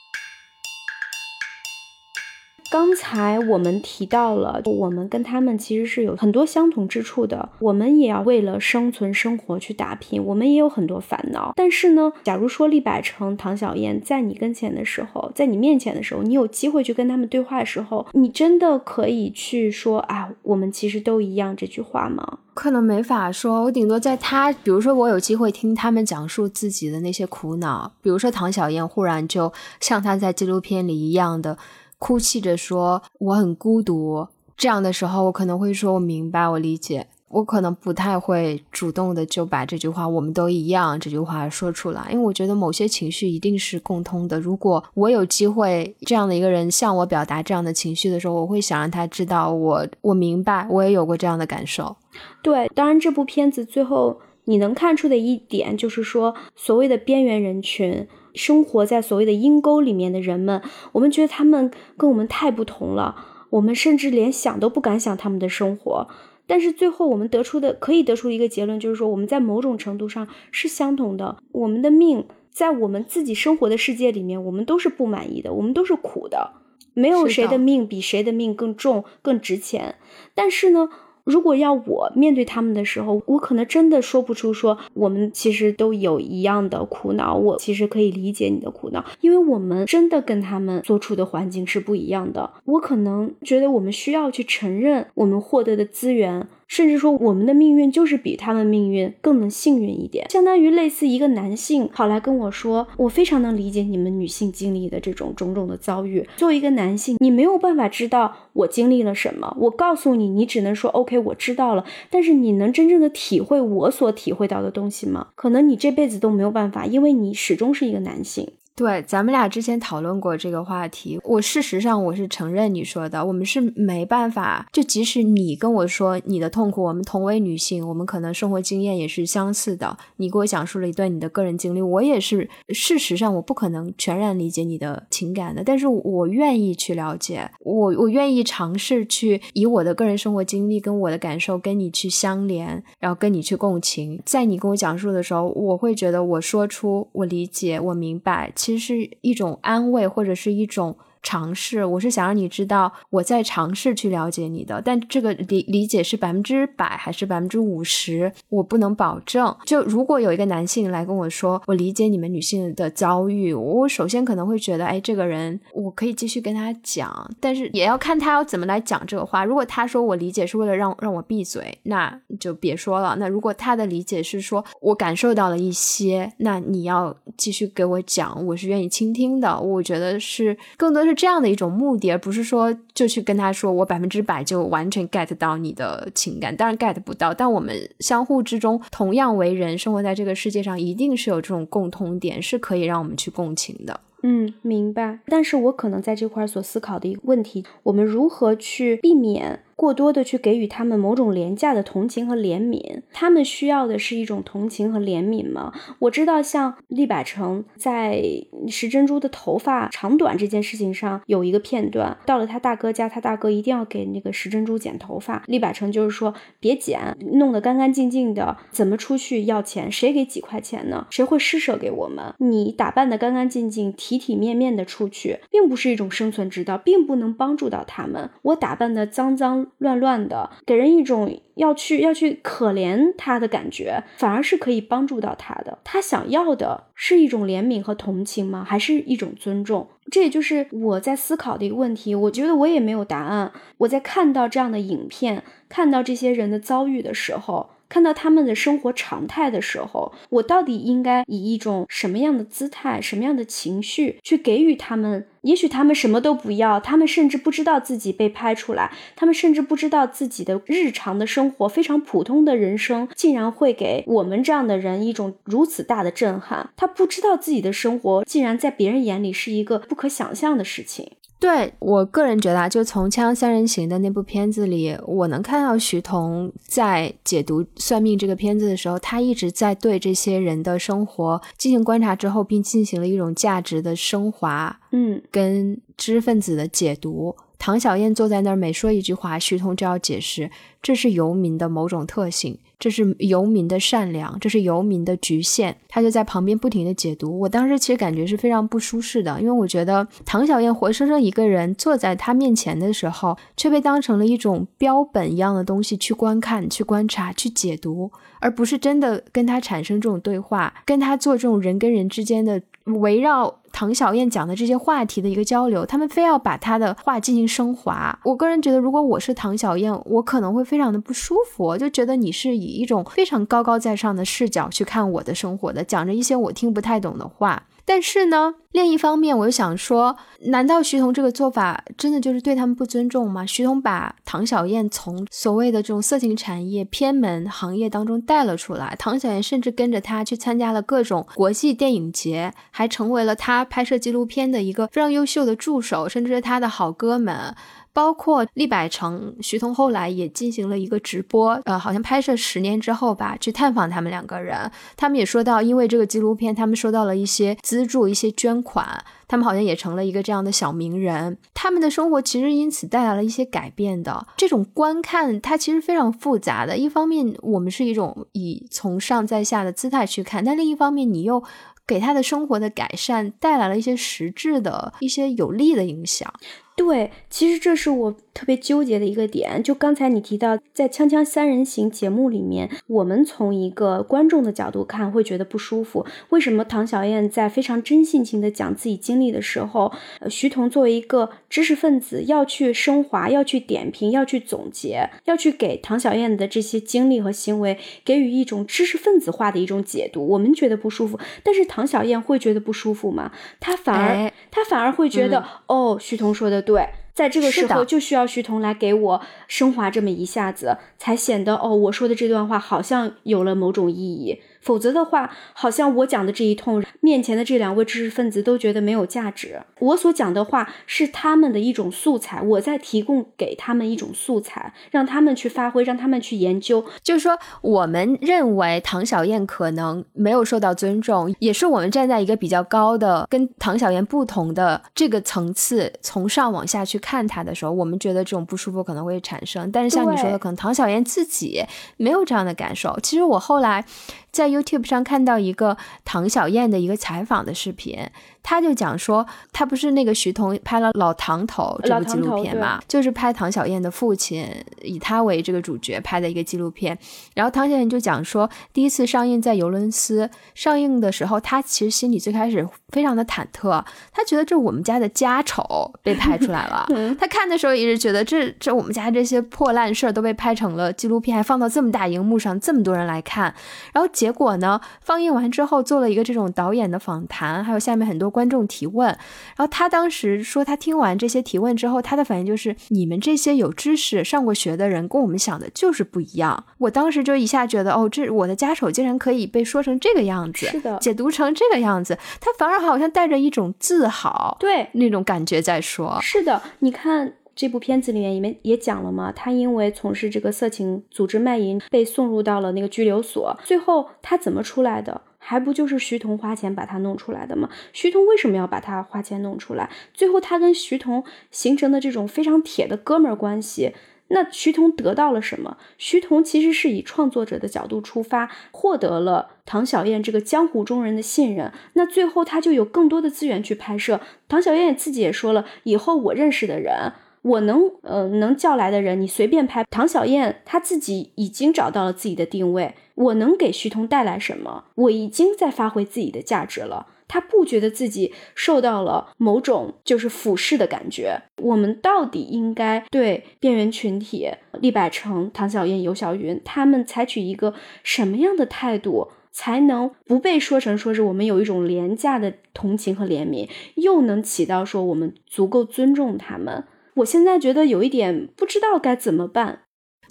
[2.69, 7.47] 刚才我们提到了，我们跟他们其实是有很多相同之处的。
[7.59, 11.53] 我们也要为了生存生活去打拼，我们也有很多烦恼。
[11.55, 22.39] 但是呢，假如说李百成、唐小燕在你跟前的时候，在你面前的时候，你有机会去跟他们对话的时候，你真的可以去说啊，我们其实都一样这句话吗？
[22.53, 23.63] 可能没法说。
[23.63, 31.57] 我顶多在他，比如说我有机会听他们讲述自己的那些苦恼，比如说唐小燕忽然就像他在纪录片里一样的。
[31.99, 44.39] 哭泣着说我很孤独，这样的时候我可能会说我明白，我理解，我可能不太会主动的就把这句话“我们都一样”这句话说出来，因为我觉得某些情绪一定是共通的。
[44.39, 51.95] 如果我有机会这样的一个人向我表达这样的情绪的时候，我会想让他知道我我明白，我也有过这样的感受。
[52.41, 58.07] 对，当然这部片子最后你能看出的一点就是说，所谓的边缘人群。
[58.37, 60.61] 生活在所谓的阴沟里面的人们，
[60.93, 63.15] 我们觉得他们跟我们太不同了，
[63.49, 66.07] 我们甚至连想都不敢想他们的生活。
[66.45, 71.37] 但是最后我们得出的可以得出一个结论，就是说我们在某种程度上是相同的。
[71.51, 76.51] 我们的命在我们自己生活的世界里面，我们都是不满意的，我们都是苦的，
[76.93, 79.95] 没有谁的命比谁的命更重、更值钱。
[80.33, 80.87] 但是呢？
[81.27, 87.35] 如果要我面对他们的时候，我可能真的说不出说我们其实都有一样的苦恼。
[87.35, 92.49] 我其实可以理解你的苦恼，因为我们真的跟他们所处的环境是不一样的。
[92.63, 96.47] 我可能觉得我们需要去承认我们获得的资源。
[96.67, 106.27] 甚至说，我们的命运就是比他们命运更能幸运一点，相当于类似一个男性跑来跟我说，我非常能理解你们女性经历的这种种种的遭遇。
[106.35, 111.85] 作为一个男性，你没有办法知道我经历了什么，我告诉你，你只能说 OK，我知道了。
[112.09, 115.27] 但是你能真正的体会我所体会到的东西吗？
[115.35, 118.49] 可能你这辈子都没有办法，因为你始终是一个男性。
[118.77, 121.19] 对，咱们俩之前讨论过这个话题。
[121.23, 124.67] 我事实上我是承认你说的，我们是没办法。
[124.71, 129.97] 就即使你跟我说你的痛苦，我们同为女性，我们可能生活经验也是相似的。
[130.17, 132.47] 你给我讲述了一段你的个人经历，我也是。
[132.69, 144.21] 事实上，我不可能全然理解你的情感的，但是我愿意去了解，我我愿意尝试去以我的个人生活经历跟我的感受跟你去相连，然后跟你去共情。
[144.23, 148.53] 在你跟我讲述的时候，我会觉得我说出我理解，我明白。
[148.67, 150.97] 其实是一种安慰，或者是一种。
[151.27, 159.53] 尝试，我是想让你知道我在尝试去了解你的，但这个理理解是百分之百还是百分之五十，我不能保证。
[159.65, 169.43] 就如果有一个男性来跟我说，我理解你们女性的遭遇，我首先可能会觉得，哎，这个人我可以继续跟他讲，但是也要看他要怎么来讲这个话。
[169.43, 173.17] 如果他说我理解是为了让让我闭嘴，那就别说了。
[173.19, 179.59] 那如果他的理解是说我感受到了一些，那你要继续给我讲，我是愿意倾听的。
[179.59, 181.16] 我觉得是更多是。
[181.17, 187.33] 这样的一种目的，而不是说就去跟他说我百分之百就完全 get 到你的情感，当然 get 不到。
[187.33, 193.99] 但我们相互之中同样为人，生活在这个世界上，一定是有这种共通点，是可以让我们去共情的。
[194.23, 195.19] 嗯，明白。
[195.27, 199.63] 但是我可能在这块所思考的一个问题，我们如何去避免？
[199.77, 205.71] 过多的去给予他们某种廉价的同情和怜悯，他们需要的是一种同情和怜悯吗？
[205.99, 208.23] 我知道，像厉百成在
[208.67, 219.91] 石珍珠的头发长短这件事情上有一个片段，到了他大哥家，他大哥一定要给那个石珍珠剪头发，厉百成就是说别剪，弄得干干净净的，怎么出去要钱？
[219.91, 221.05] 谁给几块钱呢？
[221.11, 222.33] 谁会施舍给我们？
[222.39, 228.31] 你打扮的干干净净、体体面面的出去，并不是一种生存之道，并不能帮助到他们。
[228.41, 229.66] 我打扮的脏脏。
[229.77, 235.77] 乱乱的，给人一种要去要去可怜他的感觉，反而是可以帮助到他的。
[235.83, 238.65] 他想要的是一种怜悯和同情吗？
[238.67, 239.87] 还是一种尊重？
[240.09, 242.15] 这也就是我在思考的一个问题。
[242.15, 243.51] 我觉得我也没有答案。
[243.79, 255.25] 我在看到这样的影片，看到这些人的遭遇的时候，看到他们的生活常态的时候，我到底应该以一种什么样的姿态、什么样的情绪去给予他们？
[255.41, 266.69] 也许他们什么都不要，他们甚至不知道自己被拍出来，他们甚至不知道自己的日常的生活非常普通的人生，竟然会给我们这样的人一种如此大的震撼。
[266.75, 271.11] 他不知道自己的生活竟然在别人眼里是一个不可想象的事情。
[271.39, 287.35] 对我个人觉得啊，就从《锵锵三人行》的那部片子里，我能看到徐彤在解读《算命》这个片子的时候，他一直在对这些人的生活进行观察之后，并进行了一种价值的升华，嗯，跟知识分子的解读。
[287.59, 290.49] 唐小燕坐在那儿，每说一句话，徐彤就要解释，
[290.81, 292.59] 这是游民的某种特性。
[292.79, 295.75] 这是游民的善良，这是游民的局限。
[295.87, 297.39] 他就在旁边不停的解读。
[297.39, 312.61] 我当时其实感觉是非常不舒适的，因为我觉得唐小燕活生生一个人坐在他面前的时候，却被当成了一种标本一样的东西去观看、去观察、去解读，而不是真的跟他产生这种对话，跟他做这种人跟人之间的
[312.95, 313.55] 围绕。
[313.73, 318.17] 唐小燕讲的这些话题的一个交流，他们非要把他的话进行升华。
[318.23, 327.61] 我个人觉得，如果我是唐小燕，我可能会非常的不舒服，就觉得你是以一种非常高高在上的视角去看我的生活的，讲着一些我听不太懂的话。
[327.89, 330.17] 但是呢，另一方面，我又想说，
[330.47, 333.45] 难道徐彤这个做法真的就是对他们不尊重吗？
[333.45, 347.55] 徐彤把唐小燕从所谓的这种色情产业偏门行业当中带了出来，唐小燕甚至跟着他去参加了各种国际电影节，还成为了他拍摄纪录片的一个非常优秀的助手，甚至是他的好哥们。
[347.97, 354.71] 包括厉百成、徐彤后来也进行了一个直播，呃，好像拍摄十年之后吧，去探访他们两个人。
[354.95, 361.39] 他们也说到，因为这个纪录片，他们收到了一些资助、一些捐款，他们好像也成了一个这样的小名人。
[361.55, 364.27] 他们的生活其实因此带来了一些改变的。
[364.37, 366.77] 这种观看，它其实非常复杂的。
[366.77, 371.43] 一方面，我们是一种以从上在下的姿态去看，但另一方面，你又
[371.87, 376.31] 给他的生活的改善带来了一些实质的一些有利的影响。
[376.77, 379.63] 对，其实这是我特别纠结的一个点。
[379.63, 386.05] 就刚才你提到，在《锵锵三人行》节目里面，我们从一个观众的角度看，会觉得不舒服。
[386.29, 389.91] 为什么唐小燕在非常真性情的讲自己经历的时候，
[390.29, 400.27] 徐彤作为一个知识分子，要去升华，要去点评，要去总结，要去给唐小燕的这些经历和行为给予一种知识分子化的一种解读？
[400.27, 403.31] 我们觉得不舒服，但是唐小燕会觉得不舒服吗？
[403.59, 406.63] 她反而，她反而会觉得，哦，徐彤说的。
[406.67, 414.41] 对，在这个时候就需要徐彤来给我升华这么一下子，才显得哦，我说的这段话好像有了某种意义。
[414.61, 419.61] 否则的话，好像我讲的这一通，面前的这两位知识分子都觉得没有价值。
[419.79, 426.83] 我所讲的话是他们的一种素材，我在提供给他们一种素材，让他们去发挥，让他们去研究。
[427.01, 439.71] 就是说，我们认为唐小燕可能没有受到尊重，也是我们站在一个比较高的、跟唐小燕不同的这个层次，从上往下去看她的时候，我们觉得这种不舒服可能会产生。
[439.71, 441.63] 但是像你说的，可能唐小燕自己
[441.97, 442.97] 没有这样的感受。
[443.01, 443.85] 其实我后来。
[444.29, 448.09] 在 YouTube 上看到一个唐小燕的一个采访的视频。
[448.49, 454.47] 他就讲说，他不是那个徐彤拍了《老唐头》这部纪录片嘛，就是拍唐小燕的父亲，
[454.81, 456.97] 以他为这个主角拍的一个纪录片。
[457.33, 463.83] 然后唐小燕就讲说，第一次上映在尤伦斯上映的时候，他其实心里最开始非常的忐忑，
[464.13, 466.87] 他觉得这我们家的家丑被拍出来了。
[467.19, 473.53] 他看的时候也是觉得，这这我们家这些破烂事儿都被拍成了纪录片，还放到这么大荧幕上，这么多人来看。
[473.91, 478.31] 然后结果呢，放映完之后做了一个这种导演的访谈，还有下面很多。
[478.37, 486.65] 观众提问，然后他当时说，他听完这些提问之后，他的反应就是：你们这些有知识、上过学的人，跟我们想的就是不一样。
[486.77, 496.19] 我当时就一下觉得，哦，这我的家丑竟然可以被说成这个样子，是的，解读成这个样子，他反而好像带着一种自豪，对那种感觉在说。
[496.21, 505.21] 是的，你看这部片子里面，里面也讲了嘛，他因为从事这个色情组织卖淫，被送入到了那个拘留所，最后他怎么出来的？
[505.49, 507.69] 还不就是徐桐花钱把他弄出来的吗？
[507.93, 509.89] 徐桐为什么要把他花钱弄出来？
[510.13, 513.93] 最后他跟徐桐形成的这种非常铁的哥们儿关系，
[514.27, 515.77] 那徐桐得到了什么？
[515.97, 521.71] 徐桐其实是以创作者的角度出发，获得了唐小燕这个江湖中人的信任。
[521.93, 524.19] 那最后他就有更多的资源去拍摄。
[524.49, 527.13] 唐小燕自己也说了，以后我认识的人。
[527.41, 529.85] 我能呃能叫来的人，你随便拍。
[529.89, 534.85] 唐小燕她自己已经找到了自己的定位，我能给徐彤带来什么？
[534.95, 537.07] 我已经在发挥自己的价值了。
[537.29, 541.41] 他不觉得自己受到了某种就是俯视的感觉。
[541.61, 549.29] 我们到底应该对边缘群体厉百成、唐小燕、尤小云他们采取一个什么样的态度？
[549.51, 556.83] 才能不被说成说是我们有一种廉价的同情和怜悯，又能起到说我们足够尊重他们。
[557.17, 559.81] 我现在觉得有一点不知道该怎么办。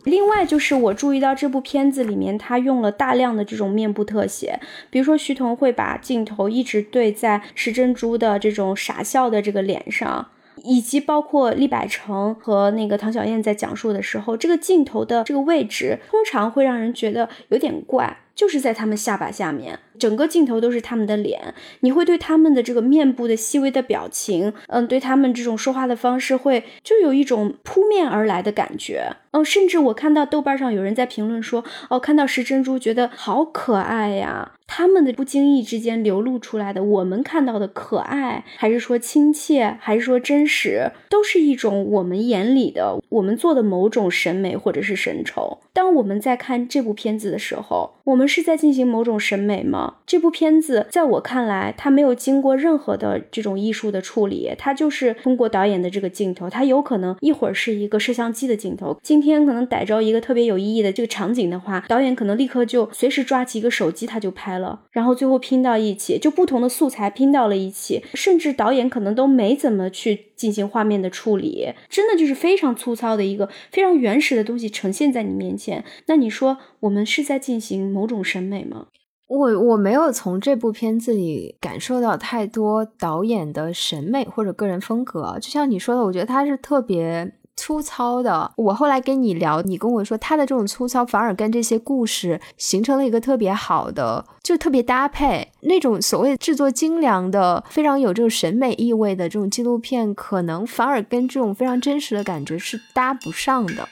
[0.05, 4.61] 另外就是我注意到这部片子里面，他用了大量的这种面部特写，
[4.91, 10.28] 比如说徐彤会把镜头一直对在石珍珠的这种傻笑的这个脸上。
[10.64, 29.16] 以及包括厉百成和那个唐小燕在讲述的时候，这个镜头的这个位置通常会让人觉得有点怪，就是在他们下巴下面，整个镜头都是他们的脸，你会对他们的这个面部的细微的表情，嗯，对他们这种说话的方式，会就有一种扑面而来的感觉。
[29.32, 34.53] 哦，甚至我看到豆瓣上有人在评论说，哦，看到石珍珠觉得好可爱呀。
[34.68, 45.59] 他们的不经意之间流露出来的，我们看到的可爱，还是说亲切，还是说真实，都是一种我们眼里的我们做的某种审美或者是神丑。
[45.72, 49.99] 当我们在看这部片子的时候，我们是在进行某种审美吗？
[50.07, 64.57] 这部片子在我看来，它没有经过任何的这种艺术的处理，它就是通过导演的这个镜头，它有可能一会儿是一个摄像机的镜头，今天可能逮着一个特别有意义的这个场景的话，导演可能立刻就随时抓起一个手机，他就拍。
[64.57, 75.85] 了，然后最后拼到一起，就不同的素材拼到了一起，甚至导演可能都没怎么去进行画面的处理，真的就是非常粗糙的一个非常原始的东西呈现在你面前。
[76.07, 78.87] 那你说我们是在进行某种种审美吗？
[79.29, 87.35] 我我没有从这部片子里感受到太多导演的审美或者个人风格，就像你说的，我觉得他是特别。
[87.59, 95.53] 粗糙的，我后来跟你聊，你跟我说他的这种粗糙反而跟这些故事形成了一个特别好的，就特别搭配。
[95.62, 103.89] 那种所谓制作精良的、非常有这种审美意味的这种纪录片，可能反而跟这种非常真实的感觉是搭不上的。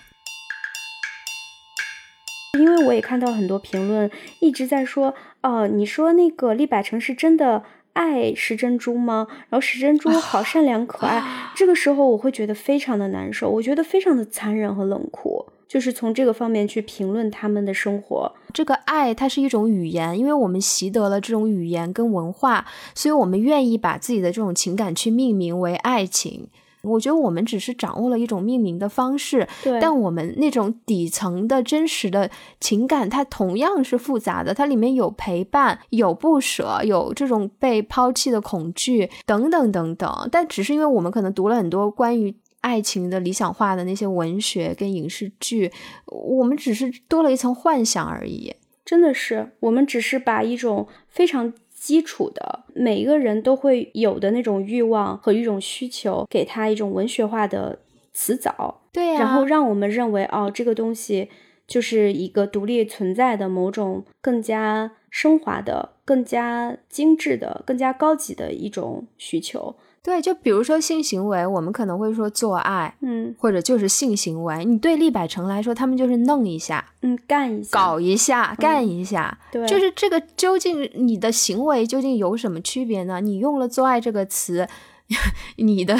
[2.54, 7.64] 因为我也看到很多评论一直在说，哦，你说那个厉百成是真的。
[7.94, 9.28] 爱石珍珠吗？
[9.48, 11.22] 然后石珍珠好善良可爱，
[11.54, 18.34] 这个时候我会觉得非常的难受，我觉得非常的残忍和冷酷，就是从这个方面去评论他们的生活。
[18.52, 26.48] 这个爱它是一种语言，因为我们习得了这种语言跟文化，所以我们愿意把自己的这种情感去命名为爱情。
[26.84, 29.46] 我觉得我们只是掌握了一种命名的方式，
[29.80, 32.30] 但我们那种底层的真实的
[32.60, 34.54] 情感，它同样是复杂的。
[34.54, 40.28] 它里面有陪伴，有不舍，有这种被抛弃的恐惧，等等等等。
[40.30, 45.72] 但只是因为我们可能读了很多关于爱情的理想化的那些文学跟影视剧，
[46.06, 48.54] 我们只是多了一层幻想而已。
[48.84, 51.52] 真的是，我们只是把一种非常。
[51.84, 57.80] 基础的每一个人都会有的那种欲望和一种需求，给他一种文学化的
[58.14, 61.28] 词藻，对呀，然后让我们认为哦，这个东西
[61.66, 69.76] 就是一个独立存在的某种更加升华的、更加精致的、更加高级的一种需求。
[70.04, 74.62] 对，就比如说性行为，我们可能会说做爱，嗯，或者就是性行为。
[74.62, 83.22] 你对厉百成来说，他们就是弄一下，嗯，干一下，搞一下，干一下，对，就是这个究竟你的行为究竟有什么区别呢？
[83.22, 84.68] 你用了“做爱”这个词。
[85.58, 85.94] 你的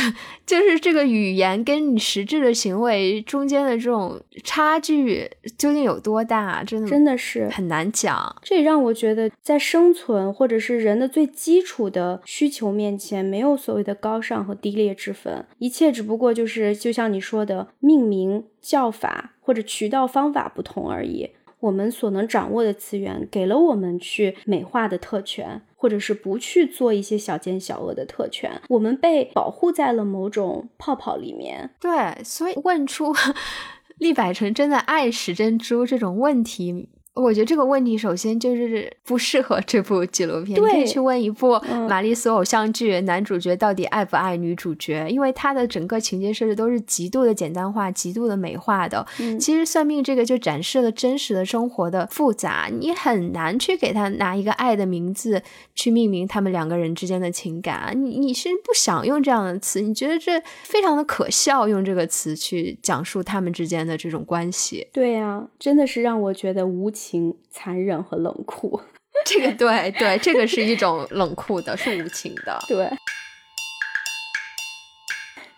[0.47, 6.65] 就是这个语言跟你实质的行为中间的这种差距究竟有多大？
[6.65, 8.35] 真的真的是很难讲。
[8.43, 21.31] 这也让我觉得，在生存或者是人的最基础的需求面前，没有所谓的高尚和低劣之分，一切只不过就是就像你说的，命名叫法或者渠道方法不同而已。
[21.65, 28.61] 我们所能掌握的资源，给了我们去美化的特权，或者是不去做一些小奸小恶的特权。
[28.69, 31.71] 我们被保护在了某种泡泡里面。
[31.81, 33.15] 对，所以问出
[33.97, 36.91] 厉百成真的爱史珍珠这种问题。
[37.15, 40.61] 我觉得这个问题首先就是不适合这部纪录片。
[40.61, 41.59] 你可以去问一部
[41.89, 45.07] 玛丽苏偶像剧，男主角到底爱不爱女主角？
[45.09, 49.07] 因为他的整个情节设置都是极度的简单化、极度的美化的。
[49.39, 55.41] 其实算命这个就展示了真实的生活的复杂，你很难去给他拿一个爱的名字
[55.77, 57.93] 去命名他们两个人之间的情感。
[57.95, 59.81] 你你是不想用这样的词？
[59.81, 64.89] 你觉得这非常的可笑，用这个词去讲述他们之间的这种关系？
[64.93, 67.04] 对呀，真的是让我觉得无情。
[67.05, 68.81] 情、残忍和冷酷，
[69.27, 72.59] 这个对对，这个是一种冷酷的，是无情的。
[72.67, 72.91] 对。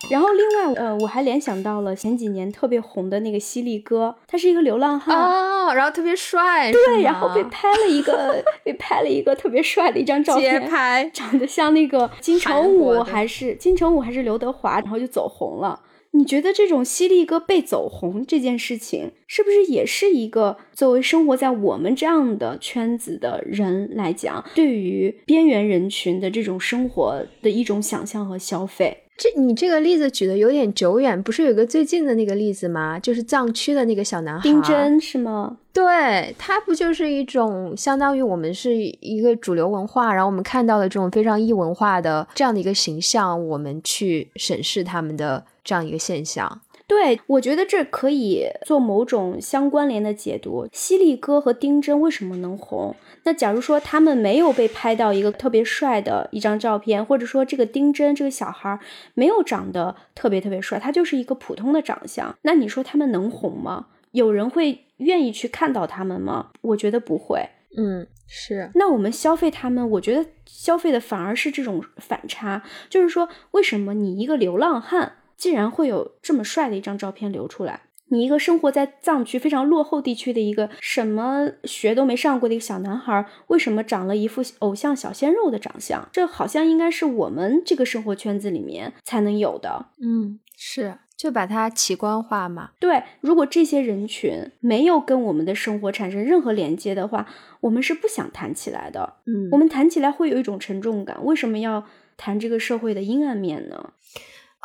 [0.08, 15.80] 然后另外，呃，我还联想到了前几年特别红的那个犀利哥，他是一个流浪汉哦，然后特别帅，对，然后被拍了一个 被拍了一个特别帅的一张照片，街拍，长得像那个金城武还是金城武还是刘德华，然后就走红了。
[16.12, 29.02] 你觉得这种犀利哥被走红这件事情，是不是也是一个作为生活在我们这样的圈子的人来讲，对于边缘人群的这种生活的一种想象和消费？
[29.16, 32.98] 这你这个例子举的有点久远，不是有个最近的那个例子吗？
[32.98, 35.56] 就是藏区的那个小男孩丁真是吗？
[35.72, 45.44] 对他不就是一种相当于我们是一个主流文化，然后我们看到了这种非常异文化的这样的一个形象，我们去审视他们的。
[45.66, 50.68] 这样一个现象，对我觉得这可以做某种相关联的解读。
[50.72, 52.94] 犀利哥和丁真为什么能红？
[53.26, 58.78] 那假如说他们没有被拍到一个特别帅的一张照片，或者说这个丁真这个小孩
[59.14, 63.88] 没有长得特别特别帅，他就是一个普通的长相，那你说他们能红吗？
[64.12, 66.52] 有人会愿意去看到他们吗？
[66.60, 67.48] 我觉得不会。
[67.76, 68.70] 嗯，是。
[68.76, 75.14] 那我们消费他们，我觉得消费的反而是这种反差，就是说为什么你一个流浪汉？
[75.36, 86.08] 竟然会有这么帅的一张照片流出来，你一个生活在藏区非常落后地区的一个什么学都没上过的一个小男孩，为什么长了一副偶像小鲜肉的长相？
[86.12, 89.86] 这好像应该是我们这个生活圈子里面才能有的。
[90.00, 92.70] 嗯，是，就把它奇观化嘛。
[92.78, 97.26] 对，如果这些人群没有跟我们的生活产生任何连接的话，
[97.60, 99.14] 我们是不想谈起来的。
[99.26, 101.24] 嗯，我们谈起来会有一种沉重感。
[101.24, 101.84] 为什么要
[102.16, 103.90] 谈这个社会的阴暗面呢？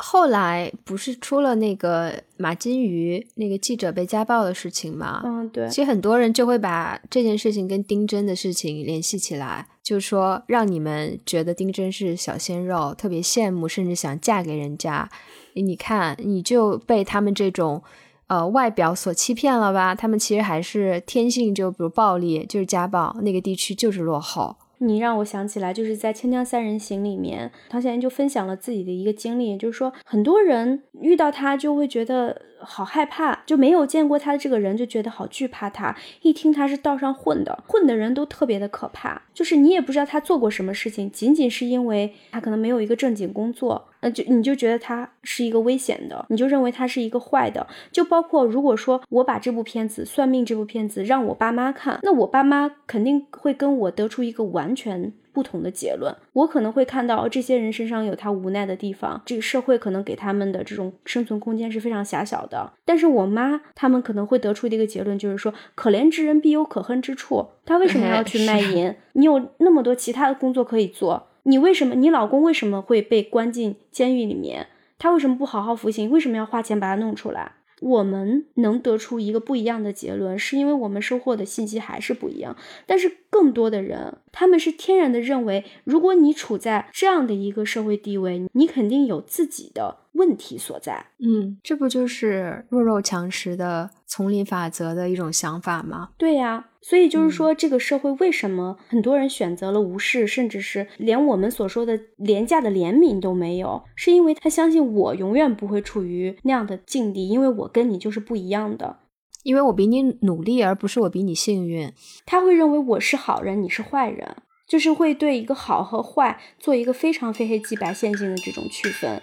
[0.04, 5.22] 后来不是出了那个马金鱼那个记者被家暴的事情吗？
[5.24, 5.68] 嗯，对。
[5.68, 15.08] 其实很多人就会把这件事情跟丁真的事情联系起来，就是说让你们觉得丁真是小鲜肉，特别羡慕，甚至想嫁给人家。
[15.54, 17.80] 你看，你就被他们这种
[18.26, 19.94] 呃外表所欺骗了吧？
[19.94, 24.56] 他们其实还是天性就比如暴力，就是家暴，那个地区就是落后。
[24.82, 32.42] 你让我想起来，就是在《锵锵三人行》里面，唐小燕就分享了自己的一个经历，就是说很多人遇到他就会觉得。
[32.64, 35.96] 好害怕，就没有见过他的这个人，就觉得好惧怕他。
[36.22, 39.22] 一听他是道上混的，混的人都特别的可怕。
[39.34, 47.66] 就是你也不知道他做过什么事情，仅仅是因为他可能没有一个正经工作，那就你就觉得他是一个危险的，你就认为他是一个坏的。
[47.90, 55.12] 就包括如果说我把这部片子《算命》这部片子让我爸妈看，那我爸妈肯定会跟我得出一个完全。
[55.32, 62.72] 不同的结论，我可能会看到这些人身上有他无奈的地方，这个社会可能给他们的这种生存空间是非常狭小的。
[62.84, 67.48] 但是我妈他们可能会得出的一个结论就是说，可怜之人必有可恨之处。
[67.64, 68.94] 他为什么要去卖淫？
[69.14, 71.94] 你有那么多其他的工作可以做，你为什么？
[71.94, 74.66] 你老公为什么会被关进监狱里面？
[74.98, 76.10] 他为什么不好好服刑？
[76.10, 77.52] 为什么要花钱把他弄出来？
[77.82, 82.56] 我们能得出一个不一样的结论，是因为我们收获的信息还是不一样。
[82.86, 91.06] 但是更多的人，他们是天然的认为，如果你处在这样的一个社会地位，你肯定有自己的问题所在。
[91.18, 96.10] 嗯，这不就是弱肉强食的丛林法则的一种想法吗？
[96.16, 96.66] 对呀。
[96.84, 108.96] 所以就是说，这个社会为什么很多人选择了无视，甚至是连我们所说的廉价的怜悯都没有，是因为他相信我永远不会处于那样的境地，因为我跟你就是不一样的，
[109.44, 111.92] 因为我比你努力，而不是我比你幸运。
[112.26, 114.34] 他会认为我是好人，你是坏人，
[114.66, 119.22] 就是会对一个好和坏做一个非常非黑即白线性的这种区分。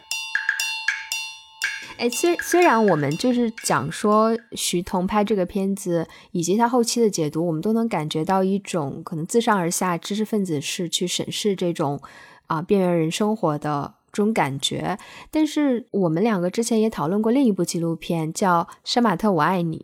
[2.00, 12.00] 哎，虽虽然我们就是讲说徐彤拍这个片子以及他后期的解读，我们都能感觉到一种可能自上而下知识分子式去审视这种
[12.48, 14.98] 啊边缘人生活的这种感觉，
[15.30, 19.84] 但是我们两个之前也讨论过另一部纪录片，叫《杀马特我爱你》。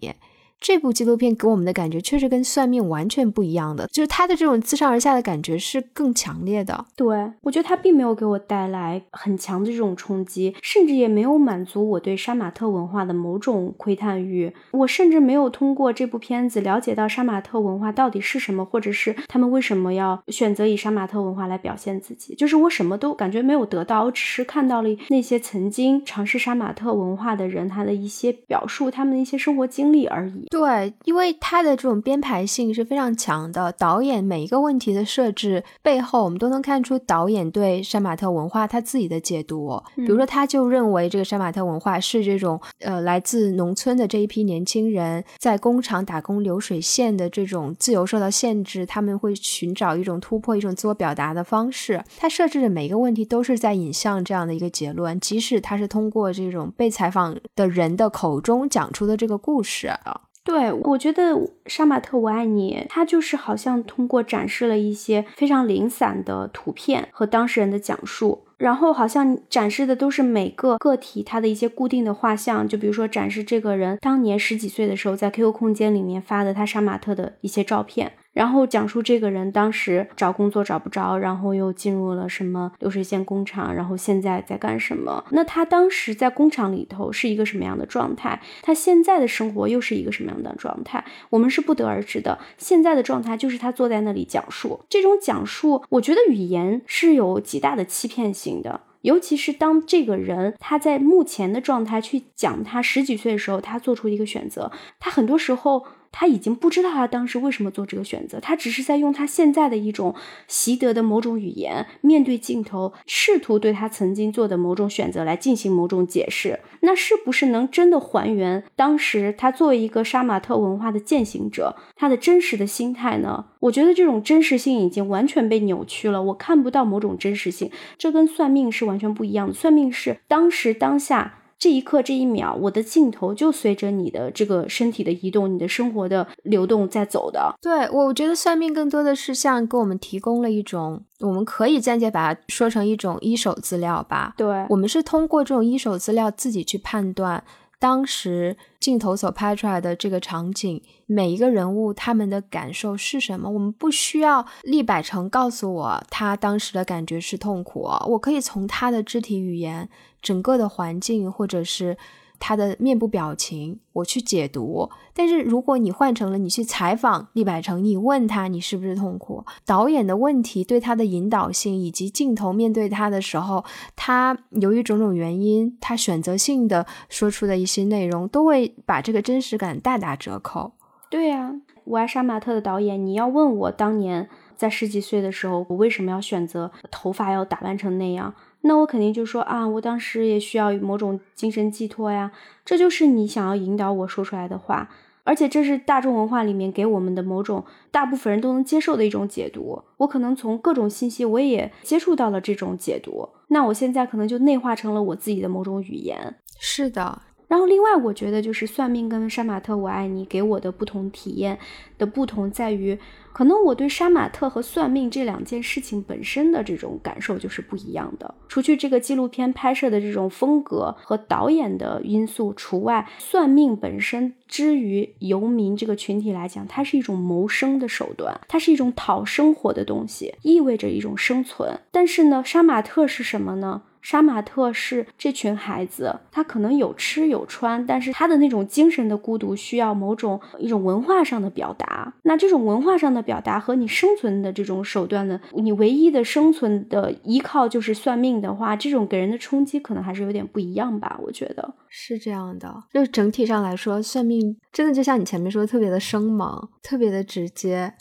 [0.59, 6.85] 这部纪录片给我们的感觉确实跟算命完全不一样的，就是他的这种自上而下的感觉是更强烈的。
[6.95, 14.51] 对我觉得他并没有给我带来很强的这种冲击，甚至也没有满足我对杀马特文化的某种窥探欲。
[14.71, 22.33] 我甚至没有通过这部片子了解到杀马特文化到底是什么，或者是他们为什么要选择以杀马特文化来表现自己。
[22.33, 30.44] 就是我什么都感觉没有得到，我只是看到了那些曾经尝试杀马特文化的人他的一些表述，他们的一些生活经历而已。
[30.49, 39.81] 对，因为他的这种编排性是非常强的，导演每一个问题的设置背后，我们都能看出导演对杀马特文化他自己的解读。
[39.95, 52.03] 比如说，他就认为这个杀马特文化是这种呃来自农村的这一批年轻人在工厂打工流水线的这种自由受到限制，他们会寻找一种突破、一种自我表达的方式。
[52.17, 60.21] 他设置的每一个问题都是在引向这样的一个结论，即使他是通过这种被采访的人的口中讲出的这个故事啊。
[60.45, 61.31] 对，我觉得
[61.65, 78.13] 《杀马特我爱你》，它就是好像通过展示了一些非常零散的图片和当事人的讲述，然后好像展示的都是每个个体他的一些固定的画像，就比如说展示这个人当年十几岁的时候在 QQ 空间里面发的他杀马特的一些照片。
[78.35, 85.23] 然后讲述这个人当时找工作找不着，然后又进入了什么流水线工厂，然后现在在干什么？
[85.31, 88.41] 那他当时在工厂里头是一个什么样的状态？
[88.61, 91.05] 他现在的生活又是一个什么样的状态？
[91.29, 92.37] 我们是不得而知的。
[92.57, 104.69] 现在的状态就是他坐在那里讲述，这种讲述，我觉得语言是有极大的欺骗性的，尤其是当这个人他在目前的状态去讲他十几岁的时候他做出一个选择，
[104.99, 105.85] 他很多时候。
[106.17, 110.15] 他已经不知道他当时为什么做这个选择，他只是在用他现在的一种
[110.47, 116.61] 习得的某种语言，面对镜头，试图对他曾经做的某种选择来进行某种解释。
[116.79, 123.47] 那是不是能真的还原当时他作为一个杀马特文化的践行者，他的真实的心态呢？
[123.59, 129.53] 我觉得这种真实性已经完全被扭曲了，我看不到某种真实性，这跟算命是完全不一样的。
[129.53, 131.41] 算命是当时当下。
[131.57, 137.55] 这一刻，这一秒，我的镜头就随着你的这个身体的移动，你的生活的流动在走的。
[137.61, 144.33] 对，我我觉得算命更多的是像给我们提供了一种，我们可以暂且把它说成一种一手资料吧。
[144.37, 147.43] 对，我们是通过这种一手资料自己去判断。
[147.79, 153.49] 当时镜头所拍出来的这个场景，每一个人物他们的感受是什么？
[153.49, 159.89] 我们不需要立百成告诉我他当时的感觉是痛苦，我可以从他的肢体语言、
[160.21, 161.97] 整个的环境，或者是。
[162.39, 164.89] 他的面部表情，我去解读。
[165.13, 169.43] 但是如果你换成了你去采访厉百成，你问他你是不是痛苦？
[169.65, 173.63] 导演的问题对他的引导性，以及镜头面对他的时候，
[173.95, 180.73] 他由于种种原因，他选择性的说出的一些内容，都会把这个真实感大打折扣。
[181.09, 181.53] 对呀，
[181.85, 184.27] 我爱杀马特的导演，你要问我当年
[184.57, 188.33] 在十几岁的时候，我为什么要选择头发要打扮成那样？
[188.67, 192.31] 那我肯定就说啊，我当时也需要某种精神寄托呀，
[192.65, 194.89] 这就是你想要引导我说出来的话，
[195.23, 199.83] 而且这是大众文化里面给我们的某种大部分人都能接受的一种解读。
[199.97, 206.35] 我可能从各种信息我也接触到了这种解读，那我现在可能就内化成了我自己的某种语言。
[206.59, 207.21] 是的。
[207.47, 211.59] 然后另外我觉得就是算命跟杀马特我爱你给我的不同体验
[211.97, 212.97] 的不同在于。
[213.31, 218.33] 可能我对杀马特和算命这两件事情本身的这种感受就是不一样的。
[218.47, 231.77] 除去这个纪录片拍摄的这种风格和导演的因素除外，算命本身之于游民这个群体来讲，它是一种谋生的手段，它是一种讨生活的东西，意味着一种生存。
[231.91, 233.81] 但是呢，杀马特是什么呢？
[234.05, 242.13] 杀马特是这群孩子，他可能有吃有穿，但是他的那种精神的孤独需要某种一种文化上的表达。
[242.21, 251.19] 那这种文化上的表达和你生存的这种手段呢，你唯一的生存的依靠就是算命的话，这种给人的冲击可能还是有点不一样吧？
[251.23, 252.83] 我觉得是这样的。
[252.93, 257.91] 就整体上来说，算命真的就像你前面说的，特别的生猛，特别的直接。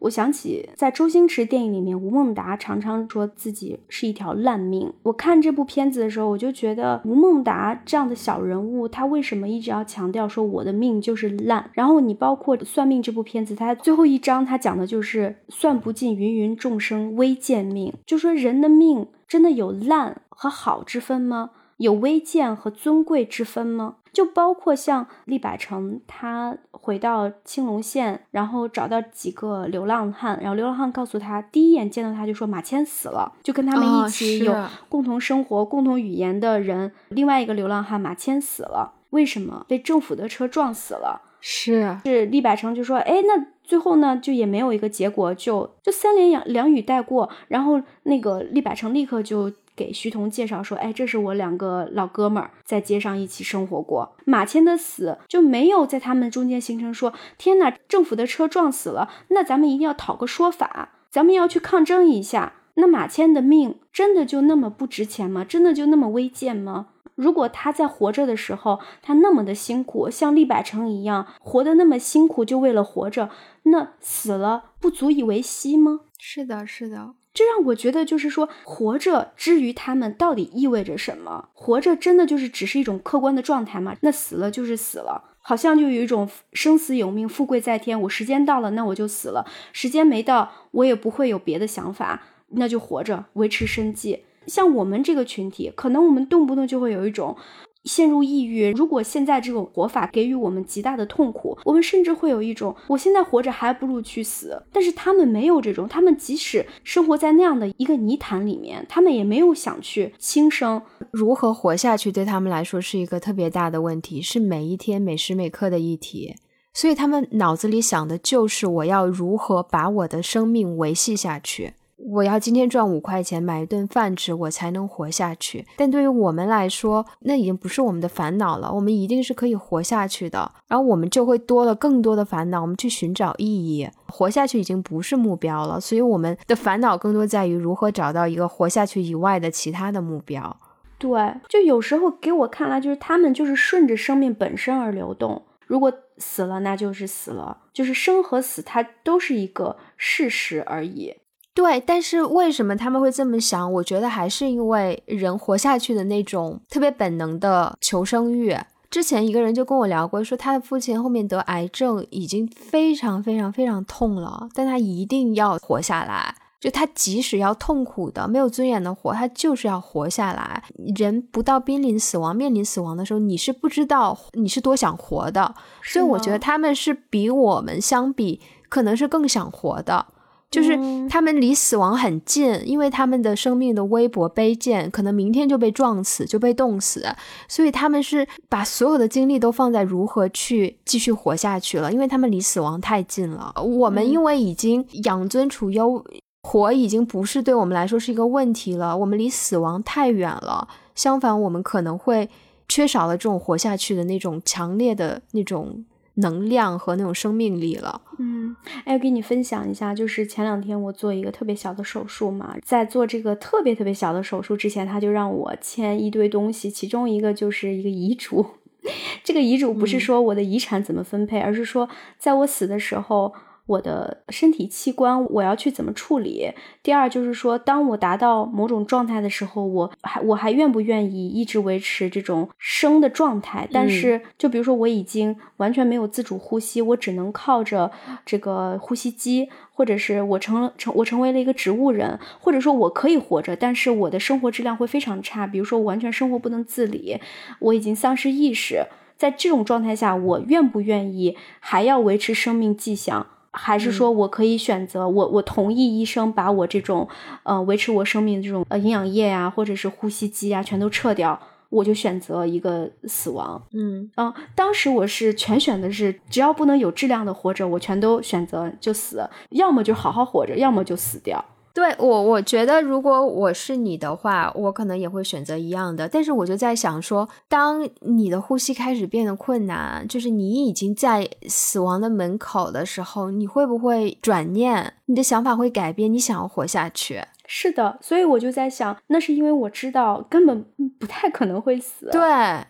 [0.00, 4.92] 我想起在周星驰电影里面，吴孟达常常说自己是一条烂命。
[5.02, 11.70] 我看这部片子的时候，我就觉得吴孟达这样的小人物，他为什么一直要强调说我的命就是烂？
[11.72, 21.50] 然后你包括算命这部片子，它最后一章他讲的就是算不尽芸芸众生微贱命，就说人的命真的有烂和好之分吗？
[21.78, 23.96] 有微贱和尊贵之分吗？
[24.14, 34.54] 就包括像厉百成，他回到青龙县，然后找到几个流浪汉，然后流浪汉告诉他，第一眼见到他就说马谦死了，就跟他们一起有
[34.88, 41.20] 共同生活、共同语言的人，另外一个流浪汉马谦死了，为什么被政府的车撞死了？
[41.40, 49.52] 是是，厉百成就说，哎，那最后呢，就也没有一个结果，就就三言两两语带过，然后那个厉百成立刻就。
[49.76, 54.16] 给徐桐介绍说：“哎，这是我两个老哥们儿在街上一起生活过。
[54.24, 62.54] 马谦的死就没有在他们中间形成说，天哪，政府的车撞死了，那咱们一定要讨个说法，咱们要去抗争一下。
[62.76, 65.44] 那马谦的命真的就那么不值钱吗？
[65.44, 66.88] 真的就那么微贱吗？
[67.14, 73.30] 如果他在活着的时候，他那么的辛苦，像厉百成一样活得那么辛苦，就为了活着，
[73.64, 76.00] 那死了不足以为惜吗？
[76.18, 77.14] 是的，是的。
[77.34, 81.48] 这让我觉得，就是说，活着之于他们到底意味着什么？
[81.52, 83.96] 活着真的就是只是一种客观的状态吗？
[84.02, 88.00] 那死了就是死了，好像就有一种生死有命，富贵在天。
[88.02, 94.24] 我时间到了，那我就死了；时间没到，我也不会有别的想法，那就活着维持生计。
[94.46, 97.36] 像我们这个群体，可能我们动不动就会有一种。
[97.84, 98.72] 陷入抑郁。
[98.72, 104.62] 如果现在这种活法给予我们极大的痛苦，我们甚至会有一种我现在活着还不如去死。
[104.72, 110.82] 但是他们没有这种，他们即使生活在那样的一个泥潭里面，他们也没有想去轻生。
[111.10, 116.34] 如何活下去对他们来说是一个特别大的问题，是每一天每时每刻的议题。
[116.72, 121.74] 所以他们脑子里想的就是我要如何把我的生命维系下去。
[121.96, 125.66] 我要今天赚五块钱买一顿饭吃，我才能活下去。
[125.76, 128.72] 但对于我们来说，那已经不是我们的烦恼了。
[128.72, 130.50] 我们一定是可以活下去的。
[130.68, 133.88] 然后我们就会多了更多的烦恼，我们去寻找意义。
[134.08, 140.56] 活下去已经不是目标了，所以我们的烦恼更多在于如何找到一个活下去以外的其他的目标。
[140.98, 145.42] 对，就有时候给我看来，就是他们就是顺着生命本身而流动。
[145.66, 151.14] 如果死了，那就是死了，就是生和死，它都是一个事实而已。
[151.54, 153.72] 对，但是为什么他们会这么想？
[153.74, 158.56] 我觉得还是因为人活下去的那种特别本能的求生欲。
[158.90, 166.34] 之前一个人就跟我聊过，说他的父亲后面得癌症，已经非常非常非常痛了，但他一定要活下来。
[166.60, 170.62] 就他即使要痛苦的、没有尊严的活，他就是要活下来。
[170.96, 175.54] 人不到濒临死亡、面临死亡的时候，你是不知道你是多想活的。
[175.82, 180.06] 所以我觉得他们是比我们相比，可能是更想活的。
[180.54, 180.78] 就是
[181.08, 187.04] 他们离死亡很近，因为他们的生命的微薄卑贱，可能明天就被撞死，就被冻死，
[187.48, 193.52] 所以他们是把所有的精力都放在如何去继续活下去了，因为他们离死亡太近了。
[193.60, 196.04] 我们因为已经养尊处优，
[196.42, 200.68] 活已经不是对我们来说是一个问题了，我们离死亡太远了。
[200.94, 202.28] 相反，我们可能会
[202.68, 205.84] 缺少了这种活下去的那种强烈的那种。
[206.14, 208.00] 能量和那种生命力了。
[208.18, 208.54] 嗯，
[208.84, 218.46] 哎，给你分享一下，就是前两天我做一个特别小的手术嘛，在做这个特别特别小的手术之前，他就让我签一堆东西，其中一个就是一个遗嘱。
[219.24, 221.88] 这个遗嘱不是说我的遗产怎么分配，而是说
[222.18, 223.32] 在我死的时候。
[223.66, 226.52] 我的身体器官我要去怎么处理？
[226.82, 233.66] 第二就是说，当我达到某种状态的时候，我还我还愿不愿意一直维持这种生的状态？
[233.72, 237.90] 但是，就比如说我已经完全没有自主呼吸，我只能靠着
[238.26, 245.46] 这个呼吸机，或者是我成成我成为了一个植物人，或者说我可以活着，但是我的生活质量会非常差。
[245.46, 247.18] 比如说，我完全生活不能自理，
[247.60, 248.84] 我已经丧失意识，
[249.16, 253.26] 在这种状态下，我愿不愿意还要维持生命迹象？
[253.54, 257.08] 还是说我可以选择我我同意医生把我这种
[257.44, 261.40] 呃维持我生命的这种呃营养液呀或者是呼吸机啊全都撤掉，
[261.70, 263.62] 我就选择一个死亡。
[263.72, 271.44] 嗯啊，当时我是全选的是只要不能有质量的活着，我全都选择就死，要么就好好活着，要么就死掉。
[271.74, 276.08] 对我，我觉得如果我是你的话，我可能也会选择一样的。
[276.08, 284.94] 但是我就在想说，当你的呼吸开始变得困难，就是你已经在死亡的门口的时候，你会不会转念？
[285.06, 286.12] 你的想法会改变？
[286.12, 287.24] 你想要活下去？
[287.46, 290.64] 是的，所以我就在想，那是因为我知道根本
[290.98, 292.08] 不太可能会死。
[292.10, 292.20] 对，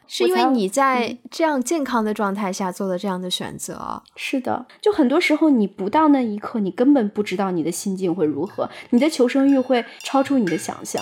[0.08, 4.02] 是因为你在这样健康的状态下做了这样的选择。
[4.16, 11.00] 是的，就很多时候你不到那一刻，你根本不知道你的心境会如何，你的求生欲会超出你的想象。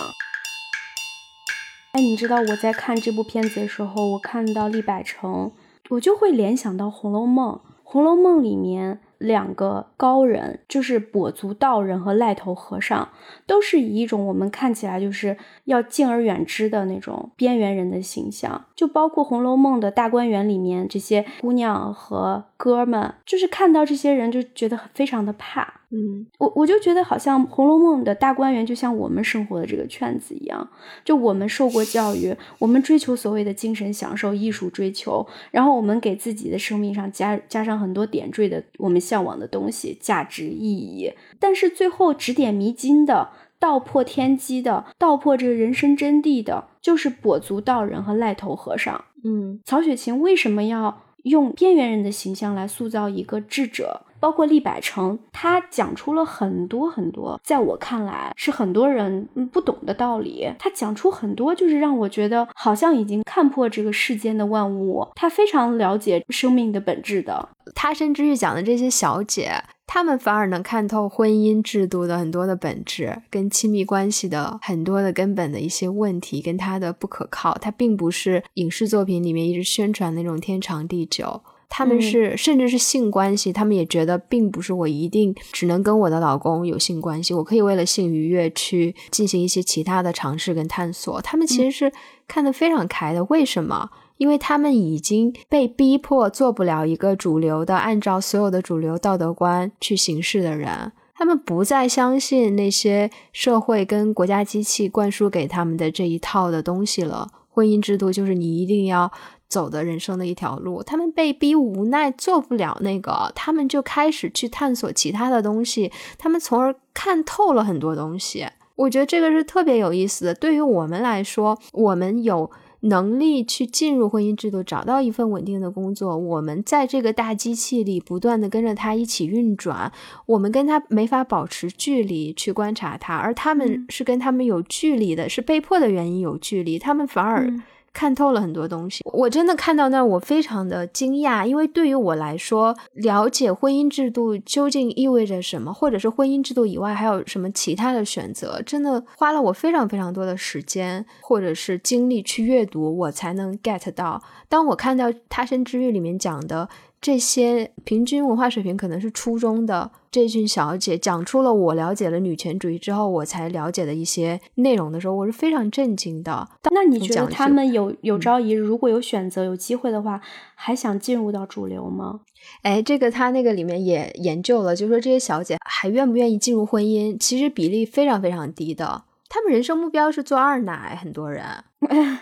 [1.93, 5.51] 哎，你知道我在看这部片子的时候，我看到厉百成，
[5.89, 9.01] 我就会联想到《红楼梦》，《红楼梦》里面。
[9.23, 13.07] 两个高人，就是跛足道人和癞头和尚，
[13.47, 18.65] 都是以一种我们看起来就是要敬而远之的那种边缘人的形象。
[18.75, 25.81] 就包括《红楼梦》的大观园里面这些姑娘和哥们，就是看到这些人就觉得非常的怕。
[25.89, 30.65] 嗯，我我就觉得好像《红楼梦》的大观园就像我们生活的这个圈子一样，
[31.03, 49.03] 就我们受过教育，我们追求所谓的精神享受、艺术追求，然后我们给自己的生命上加加上很多点缀的我们向往的东西、价值意义，但是最后指点迷津的、道破天机的、道破这个人生真谛的，就是跛足道人和癞头和尚。
[49.25, 54.05] 嗯，曹雪芹为什么要用边缘人的形象来塑造一个智者？
[54.23, 60.49] 包括厉百成，他讲出了很多很多，在我看来是很多人不懂的道理。
[60.57, 65.05] 他讲出很多，就是让我觉得好像已经看破这个世间的万物。
[65.13, 67.49] 他非常了解生命的本质的。
[67.75, 69.61] 他甚至于讲的这些小姐。
[69.85, 77.55] 他们反而能看透婚姻制度的很多的本质，跟亲密关系的很多的根本的一些问题，跟它的不可靠。
[77.59, 81.43] 它并不是影视作品里面一直宣传那种天长地久。
[81.75, 91.19] 他们是甚至是性关系，他们也觉得并不是我一定只能跟我的老公有性关系，我可以为了性愉悦去进行一些其他的尝试跟探索。
[91.23, 91.91] 他们其实是
[92.27, 93.23] 看得非常开的。
[93.23, 93.89] 为什么？
[94.17, 107.29] 因为他们已经被逼迫做不了一个主流的，按照所有的主流道德观去行事的人，他们不再相信那些社会跟国家机器灌输给他们的这一套的东西了。
[107.49, 109.11] 婚姻制度就是你一定要
[109.53, 118.47] 走的人生的一条路，他们被逼无奈做不了那个，他们就开始去探索其他的东西，他们从而看透了很多东西。
[118.75, 120.33] 我觉得这个是特别有意思的。
[120.33, 122.49] 对于我们来说，我们有。
[122.85, 126.17] 能力去进入婚姻制度，找到一份稳定的工作。
[126.17, 129.89] 我们在这个大机器里不断的跟着它一起运转，
[130.25, 137.49] 我们跟他没法保持距离去观察他，而他们是跟他们有距离的，是被迫的原因有距离，他们反而。
[137.93, 154.21] 看透了很多东西，我真的看到那，我非常的惊讶，因为对于我来说，了解婚姻制度究竟意味着什么，或者是婚姻制度以外还有什么其他的选择，真的花了我非常非常多的时间或者是精力去阅读，我才能 get 到。
[154.49, 156.67] 当我看到《他生之欲》里面讲的。
[157.03, 166.47] 这些平均文化水平可能是初中的这群小姐讲出了我了解了女权主义之后，我才了解的一些内容的时候，我是非常震惊的。
[166.71, 170.21] 那你觉得他们有有朝一日如果有选择有机会的话，
[170.55, 172.21] 还想进入到主流吗？
[172.61, 179.03] 哎，这个他那个里面也研究了，就说这些小姐还愿不愿意进入婚姻，其实比例非常非常低的。
[179.27, 181.43] 他们人生目标是做二奶，很多人。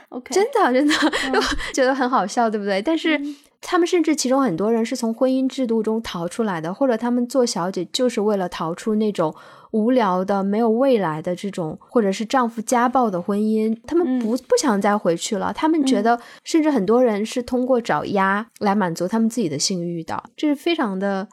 [0.09, 0.93] OK， 真的真的
[1.71, 2.81] 觉得很好笑，对不对？
[2.81, 3.21] 但是。
[3.61, 9.33] 他们甚至其中很多人是从婚姻制度中逃出来的，或者他们做小姐就是为了逃出那种
[9.71, 13.79] 无聊的、没有未来的这种，或者是丈夫家暴的婚姻。
[13.87, 21.29] 他们不不想再回去了，他们觉得，甚至很多人是通过找鸭来满足他们自己的性欲的，这是非常的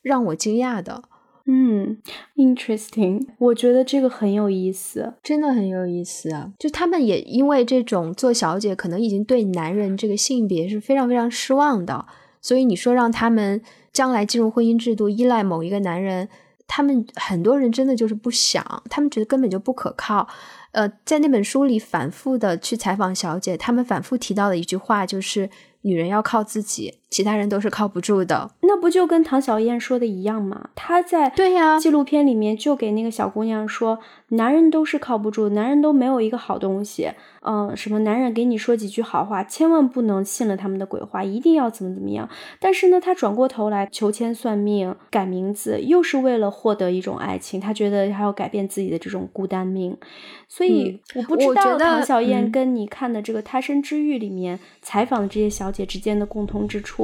[0.00, 1.02] 让我惊讶的。
[1.46, 1.98] 嗯
[2.36, 6.52] ，interesting，我觉得这个很有意思，真的很有意思啊！
[6.58, 12.06] 就他们也因为这种做小姐，可能已经对男人这个性别是非常非常失望的，
[12.40, 13.60] 所以你说让他们
[13.92, 16.28] 将来进入婚姻制度，依赖某一个男人，
[16.66, 20.28] 他们很多人真的就是不想，他们觉得根本就不可靠。
[20.70, 25.50] 呃，在那本书里反复的去采访小姐，他们反复提到的一句话就是。
[25.84, 28.50] 女人要靠自己，其他人都是靠不住的。
[28.62, 30.70] 那不就跟唐小燕说的一样吗？
[30.74, 33.98] 她在对呀纪录片里面就给那个小姑娘说，
[34.28, 37.10] 男人都是靠不住，男人都没有一个好东西。
[37.42, 42.28] 嗯，什么男人给你说几句好话，千万不能信了他们的鬼话，一定要怎么怎么样。
[42.58, 47.60] 但是呢，他转过头来求签算命、改名字，又是为了获得一种爱情。
[47.60, 49.96] 他觉得还要改变自己的这种孤单命。
[50.48, 57.01] 所以我不知道唐小燕跟你看的这个《他生之欲》里面采访的这些小姐之间的共同之处。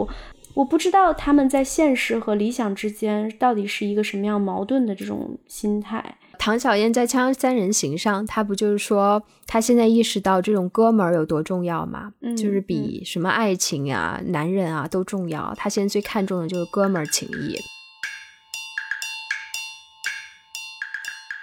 [0.54, 6.18] 我不知道他们在现实和理想之间到底是一个什么样矛盾的这种心态。
[6.38, 12.12] 唐小燕在《锵锵三人行》上，她不就是说，她现在意识到这种哥们儿有多重要吗？
[12.22, 15.52] 嗯，就是比什么爱情啊、男人啊都重要。
[15.56, 17.56] 她现在最看重的就是哥们儿情谊。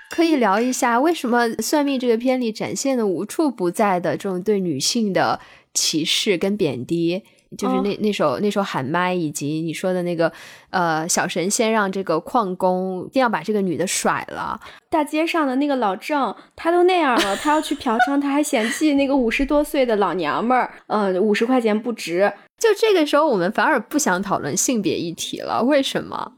[0.10, 5.42] 可以聊一下，为什么《算命》这个片里展现的无处不在的这种对女性的
[5.74, 7.24] 歧视跟贬低？
[7.58, 10.32] 就是那那首那首喊麦，以及你说的那个，
[10.70, 14.60] 呃，小神仙让这个矿工一定要把这个女的甩了。
[14.90, 22.32] 大街上的那个老郑，他都那样了，他要去嫖娼，他还嫌弃那个五十多岁的老娘们儿，嗯，五十块钱不值。
[22.58, 25.62] 就这个时候，我们反而不想讨论性别议题了。
[25.64, 26.32] 为什么？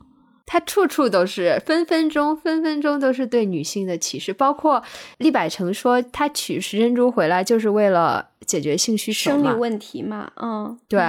[0.48, 4.82] 他处处都是分分钟分分钟都是对女性的歧视，包括
[5.20, 11.00] 厉百成说他娶石珍珠回来就是为了解决性需求生理问题嘛，嗯，对。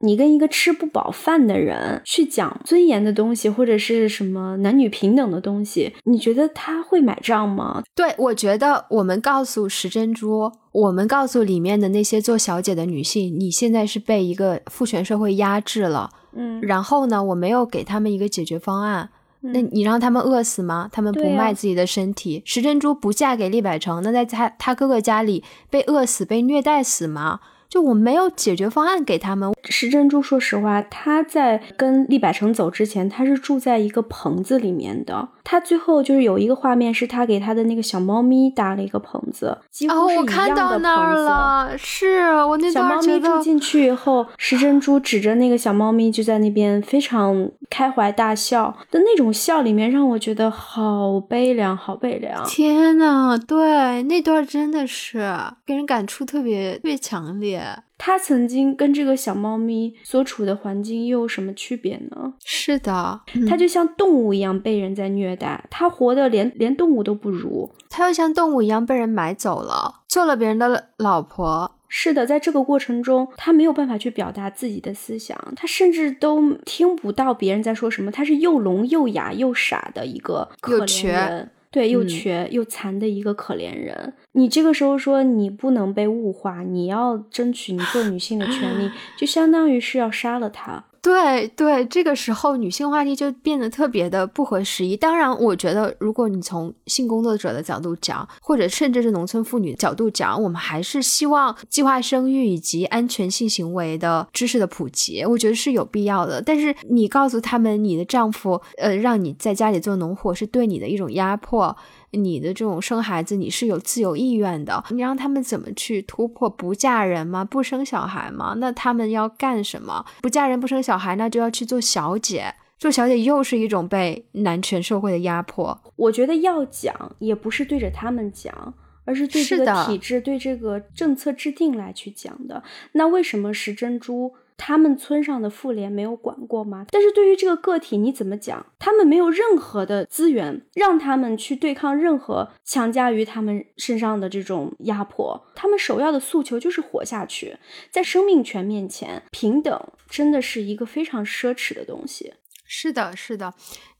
[0.00, 7.82] 你跟一个吃不饱饭的人去讲尊严的东西，或者是什么男女平等的东西，你觉得他会买账吗？
[7.94, 20.88] 对，我觉得我们告诉石珍珠，我们告诉里面的那些做小姐的女性，你现在是被一个父权社会压制了，嗯，然后呢，我没有给他们一个解决方案，那你让他们饿死吗？
[20.92, 27.40] 他们不卖自己的身体，石珍珠不嫁给厉百成，那在他他哥哥家里被饿死、被虐待死吗？
[27.74, 29.52] 就我没有解决方案给他们。
[29.64, 35.30] 石珍珠，说实话，他在跟厉百成走之前，他是住在一个棚子里面的。
[35.44, 40.24] 他最后就是有一个画面，是他给他的那个小猫咪搭了一个棚子，几乎是一样的棚子。
[40.24, 52.42] 哦，我看到那儿了，是我那小猫咪住进去以后，石珍珠指着那个小猫咪就在那边非常开怀大笑的那种笑，里面让我觉得好悲凉，好悲凉。
[52.46, 55.34] 天呐，对，那段真的是
[55.66, 57.62] 给人感触特别特别强烈。
[57.96, 62.34] 他曾经跟这个小猫咪所处的环境又有什么区别呢？
[62.44, 71.72] 是的，他就像动物一样被人在虐待，他活的连连动物都不如，他又像动物一样被人买走了，做了别人的老婆。
[71.88, 81.50] 是的，在这个过程中，他没有办法去表达自己的思想，他甚至都听不到别人在说什么，他是又聋又哑又傻的一个可怜人。
[81.74, 88.88] 对，又瘸又残的一个可怜人，你这个时候说你不能被物化，你要争取你做女性的权利，
[89.18, 90.84] 就相当于是要杀了他。
[91.04, 94.96] 对对，这个时候女性话题就变得特别的不合时宜。
[94.96, 106.40] 当然，我觉得如果你从性工作者的角度讲，或者甚至是农村妇女角度讲，我们还是希望计划生育以及安全性行为的知识的普及，我觉得是有必要的。
[106.40, 111.76] 但是你告诉他们，你的丈夫呃让你在家里做农活是对你的一种压迫。
[112.16, 116.48] 你的这种生孩子，你是有自由意愿的，你让他们怎么去突破？
[116.48, 117.44] 不嫁人吗？
[117.44, 118.54] 不生小孩吗？
[118.58, 120.04] 那他们要干什么？
[120.22, 122.54] 不嫁人不生小孩，那就要去做小姐。
[122.78, 125.80] 做小姐又是一种被男权社会的压迫。
[125.96, 128.74] 我觉得要讲，也不是对着他们讲，
[129.04, 132.62] 而是对这个体制、对这个政策制定来去讲的。
[132.92, 134.34] 那为什么石珍珠？
[134.56, 136.86] 他们村上的妇联没有管过吗？
[136.90, 138.64] 但是对于这个个体，你怎么讲？
[138.78, 145.46] 他们没有任何的资源让他们去对抗任何强加于他们身上的这种压迫。
[145.54, 147.58] 他们首要的诉求就是活下去，
[147.90, 149.78] 在生命权面前，平等
[150.08, 152.34] 真的是一个非常奢侈的东西。
[152.64, 153.52] 是的，是的，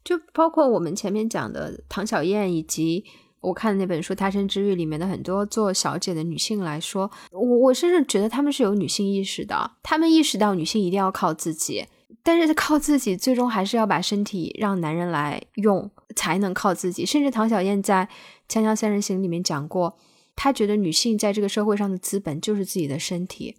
[0.02, 3.04] 就包括我们前面讲的唐小燕以及。
[3.44, 9.72] 我看的那本书《他生之欲》里面的很多做小姐的女性来说，我我甚至觉得她们是有女性意识的。
[9.82, 11.86] 她们意识到女性一定要靠自己，
[12.22, 17.04] 但是靠自己最终还是要把身体让男人来用才能靠自己。
[17.04, 18.08] 甚至唐小燕在
[18.52, 19.98] 《锵锵三人行》里面讲过，
[20.34, 23.56] 她觉得女性在这个社会上的资本就是自己的身体。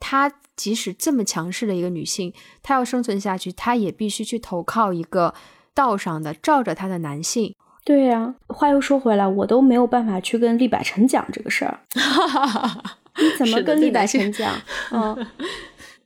[0.00, 2.32] 她即使这么强势的一个女性，
[2.62, 5.34] 她要生存下去，她也必须去投靠一个
[5.74, 7.54] 道上的罩着她的男性。
[7.84, 11.80] 对呀，话又说回来，我都没有办法去跟厉百成讲这个事儿。
[13.18, 14.54] 你怎么跟厉百成讲？
[14.92, 15.26] 嗯，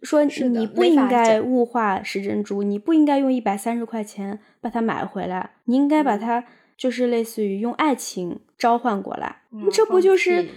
[0.03, 6.45] 说你不应该物化石珍珠，你不应该用一百三十块钱把它买回来，你应该把它
[6.77, 9.37] 就是类似于用爱情召唤过来。
[9.51, 10.49] 你这不就是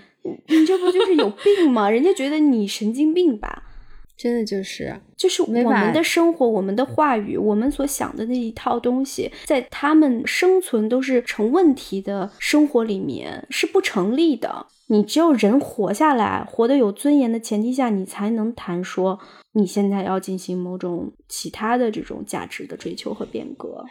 [0.48, 1.90] 你这不就是有病吗？
[1.90, 3.64] 人家觉得你神经病吧？
[4.20, 14.66] 真的就是，就是我们的生活，我们的话语，我们所想的那一套东西，在他们生存都是成问题的生活里面是不成立的。
[14.88, 19.18] 你只有人活下来，活得有尊严的前提下，你才能谈说
[19.54, 23.86] 你现在要进行某种其他的这种价值的追求和变革。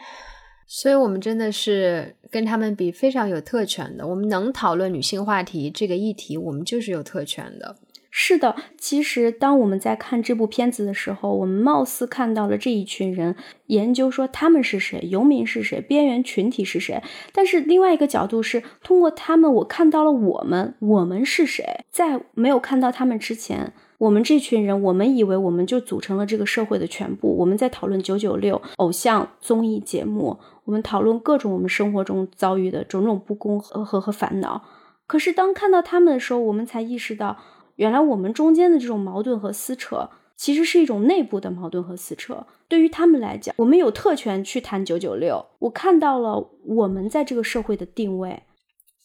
[0.67, 4.05] 所以，我们真的是跟他们比非常有特权的。
[4.05, 7.75] 我们能讨论女性话题这个议题，我们就是有特权的。
[8.11, 13.35] 是的，其实当我们在看这部片子的时候，我们貌似看到了这一群人，
[13.67, 17.03] 研究说他们是谁，游民是谁，边缘群体是谁。
[17.31, 21.63] 但是另外一个角度是，通过他们，我看到了我们，我们是谁？
[21.91, 27.37] 在没有看到他们之前，我们这群人，我们以为我们就组成了这个社会的全部。
[27.37, 34.63] 我们在讨论九九六偶像综艺节目，我们讨论各种我们生活中遭遇的种种不公和和和烦恼。
[35.05, 37.37] 可是当看到他们的时候，我们才意识到。
[37.79, 42.45] 原来我们中间的这种矛盾和撕扯，其实是一种内部的矛盾和撕扯。
[42.67, 45.45] 对于他们来讲，我们有特权去谈九九六。
[45.59, 48.43] 我看到了我们在这个社会的定位。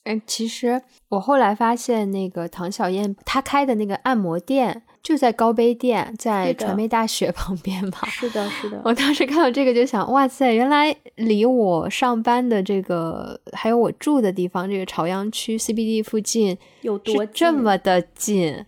[0.03, 8.01] 嗯，其实我后来发现，那个唐小燕她开的那个按摩店就在高碑店，在传媒大学 旁边吧？
[8.09, 8.81] 是的，是的。
[8.83, 18.65] 我当时看到这个就想，哇塞，原来离我上班的这个，还有我住的地方，这个朝阳区 CBD 附近有多这么的近？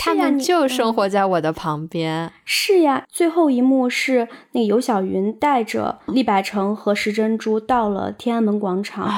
[0.00, 2.32] 他们就生活在我的旁边。
[2.44, 9.08] 是呀，最后一幕是那个尤小云带着厉百成和石珍珠到了天安门广场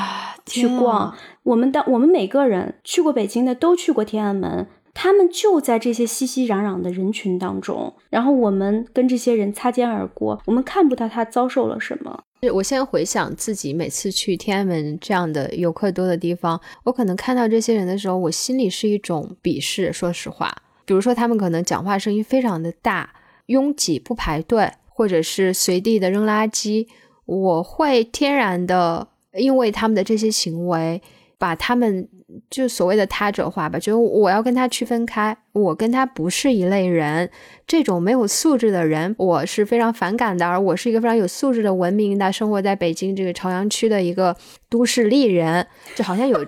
[0.45, 1.15] 去逛。
[1.45, 4.67] 我们的我们每个人去过北京的都去过天安门，
[5.01, 7.95] 他们就在这些熙熙攘攘的人群当中。
[8.11, 12.25] 然后我们跟这些人擦肩而过，我们看不到他遭受了什么。
[12.53, 19.93] 我现在回想自己每次去天安门这样的游客多的地方，我可能看到这些人的时候，我心里是一种鄙视。
[19.93, 20.53] 说实话。
[20.85, 23.15] 比如说他们可能讲话声音非常的大、
[23.47, 26.89] 拥挤、不排队，或者是随地的扔垃圾，
[27.25, 31.01] 我会天然的因为他们的这些行为，
[31.39, 32.09] 把他们
[32.51, 37.31] 就所谓的他者化吧，就我要跟他区分开，我跟他不是一类人。
[37.67, 40.47] 这种没有素质的人，我是非常反感的。
[40.47, 44.37] 而我是一个非常有素质的、文明的，生活在北京这个朝阳区的一个
[44.69, 46.39] 都市丽人，就好像有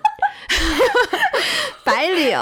[1.85, 2.39] 白领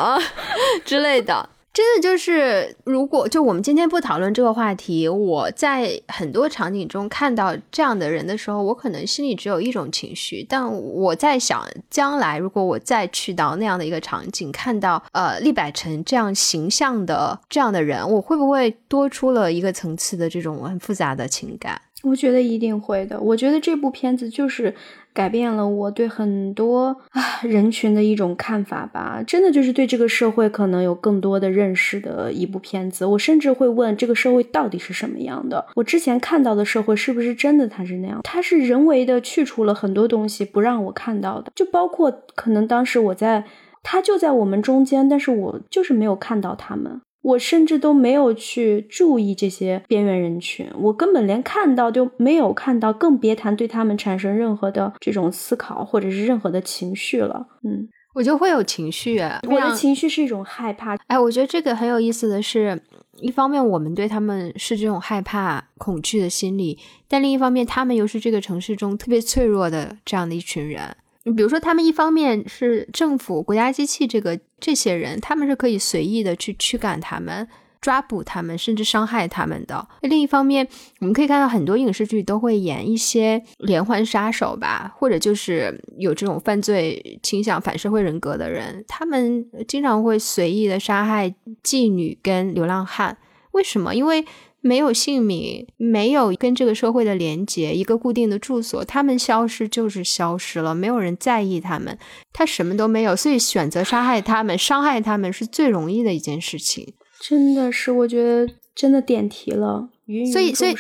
[0.85, 1.49] 之类的。
[1.79, 10.45] 真的就是，如果就我们今天不讨论这个话题，我在很多场景中看到这样的人的时候，我可能心里只有一种情绪。
[10.49, 21.81] 但我在想，将来如果我再去到那样的一个场景，看到呃厉百成这样形象的这样的人，我会不会多出了一个层次的这种很复杂的情感？
[22.03, 23.21] 我觉得一定会的。
[23.21, 24.75] 我觉得这部片子就是
[25.19, 29.21] 改变了我对很多啊人群的一种看法吧。
[29.27, 33.05] 真的就是对这个社会可能有更多的认识的一部片子。
[33.05, 35.67] 我甚至会问这个社会到底是什么样的？
[35.75, 38.21] 我之前看到的社会是不是真的它是那样？
[38.23, 43.45] 它是人为的去除了很多东西不让我看到的，就包括可能当时我在，
[43.83, 47.01] 他就在我们中间，但是我就是没有看到他们。
[47.29, 57.47] 我甚至都没有去注意这些边缘人群，我根本连看到都没有看到，更别谈对他们产生任何的这种思考或者是任何的情绪了。
[57.65, 60.97] 嗯，我就会有情绪，我的情绪是一种害怕。
[61.07, 62.81] 哎，我觉得这个很有意思的是，
[63.21, 70.97] 一方面我们对他们是这种害怕、恐惧的心理，但另一方面他们又是这个城市中特别脆弱的这样的一群人。
[71.35, 77.49] 比如说，他们一方面是政府、国家机器，这个这些人，他们是可以随意的去驱赶他们、
[77.81, 79.89] 抓捕他们，甚至伤害他们的。
[80.03, 80.67] 另一方面，
[81.01, 93.17] 我们可以看到很多影视剧都会演一些连环杀手吧，或者就是有这种犯罪倾向、反社会人格的人，他们经常会随意的杀害妓女跟流浪汉。
[93.53, 93.95] 为什么？
[93.95, 94.25] 因为。
[94.61, 101.97] 没有姓名，没有跟这个社会的连接，一个固定的住所，他们消失就是消失了，没有人在意他们，
[102.33, 106.95] 他什么都没有，所以选择杀害他们，伤害他们是最容易的一件事情。
[107.21, 109.89] 真的是，我觉得真的点题了。
[110.33, 110.75] 所以，所以，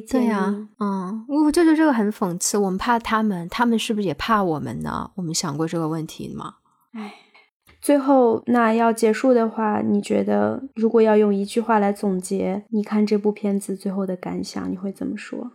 [0.00, 2.58] 对呀，嗯，我就觉得这个很讽刺。
[2.58, 5.10] 我们怕他们，他们是不是也怕我们呢？
[5.16, 6.56] 我们想过这个问题吗？
[6.92, 7.14] 哎。
[7.84, 15.52] 最后，那要结束的话，你觉得如果要用一句话来总结，你看这部片子最后的感想，你会怎么说？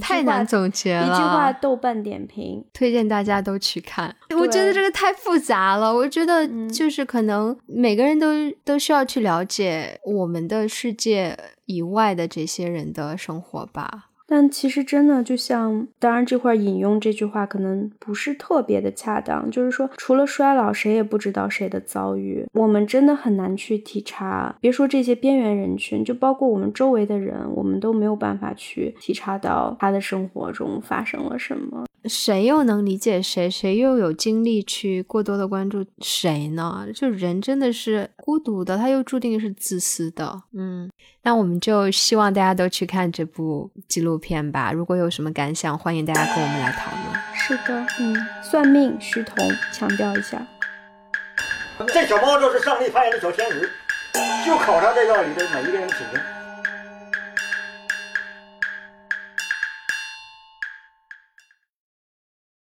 [0.00, 1.04] 太难总结了。
[1.04, 4.16] 一句话，豆瓣点评，推荐大家都去看。
[4.34, 8.28] 我觉得这个太复杂了，我觉得就是可能每个人都
[8.64, 14.07] 都需要去了解我们的世界以外的这些人的生活吧。
[14.30, 24.54] 但其实真的就像，当然这块引用这句话可能不是特别的恰当，就是说除了衰老，谁也不知道谁的遭遇，我们真的很难去体察。
[24.60, 31.86] 别说这些边缘人群，就包括我们周围的人，我们都没有办法去体察到他的生活中发生了什么。
[32.04, 33.50] 谁又能理解谁？
[33.50, 36.86] 谁又有精力去过多的关注谁呢？
[36.94, 40.42] 就人真的是孤独的，他又注定是自私的。
[40.52, 40.88] 嗯，
[41.28, 44.72] 那我们就希望大家都去看这部纪录片吧。
[44.72, 47.04] 如果有什么感想，欢迎大家跟我们来讨论。
[47.34, 49.36] 是的，嗯，算命徐彤
[49.70, 50.40] 强调一下，
[51.88, 53.70] 这小猫就是上帝派来的小天使，
[54.46, 56.37] 就考察这药里的每一个人体型。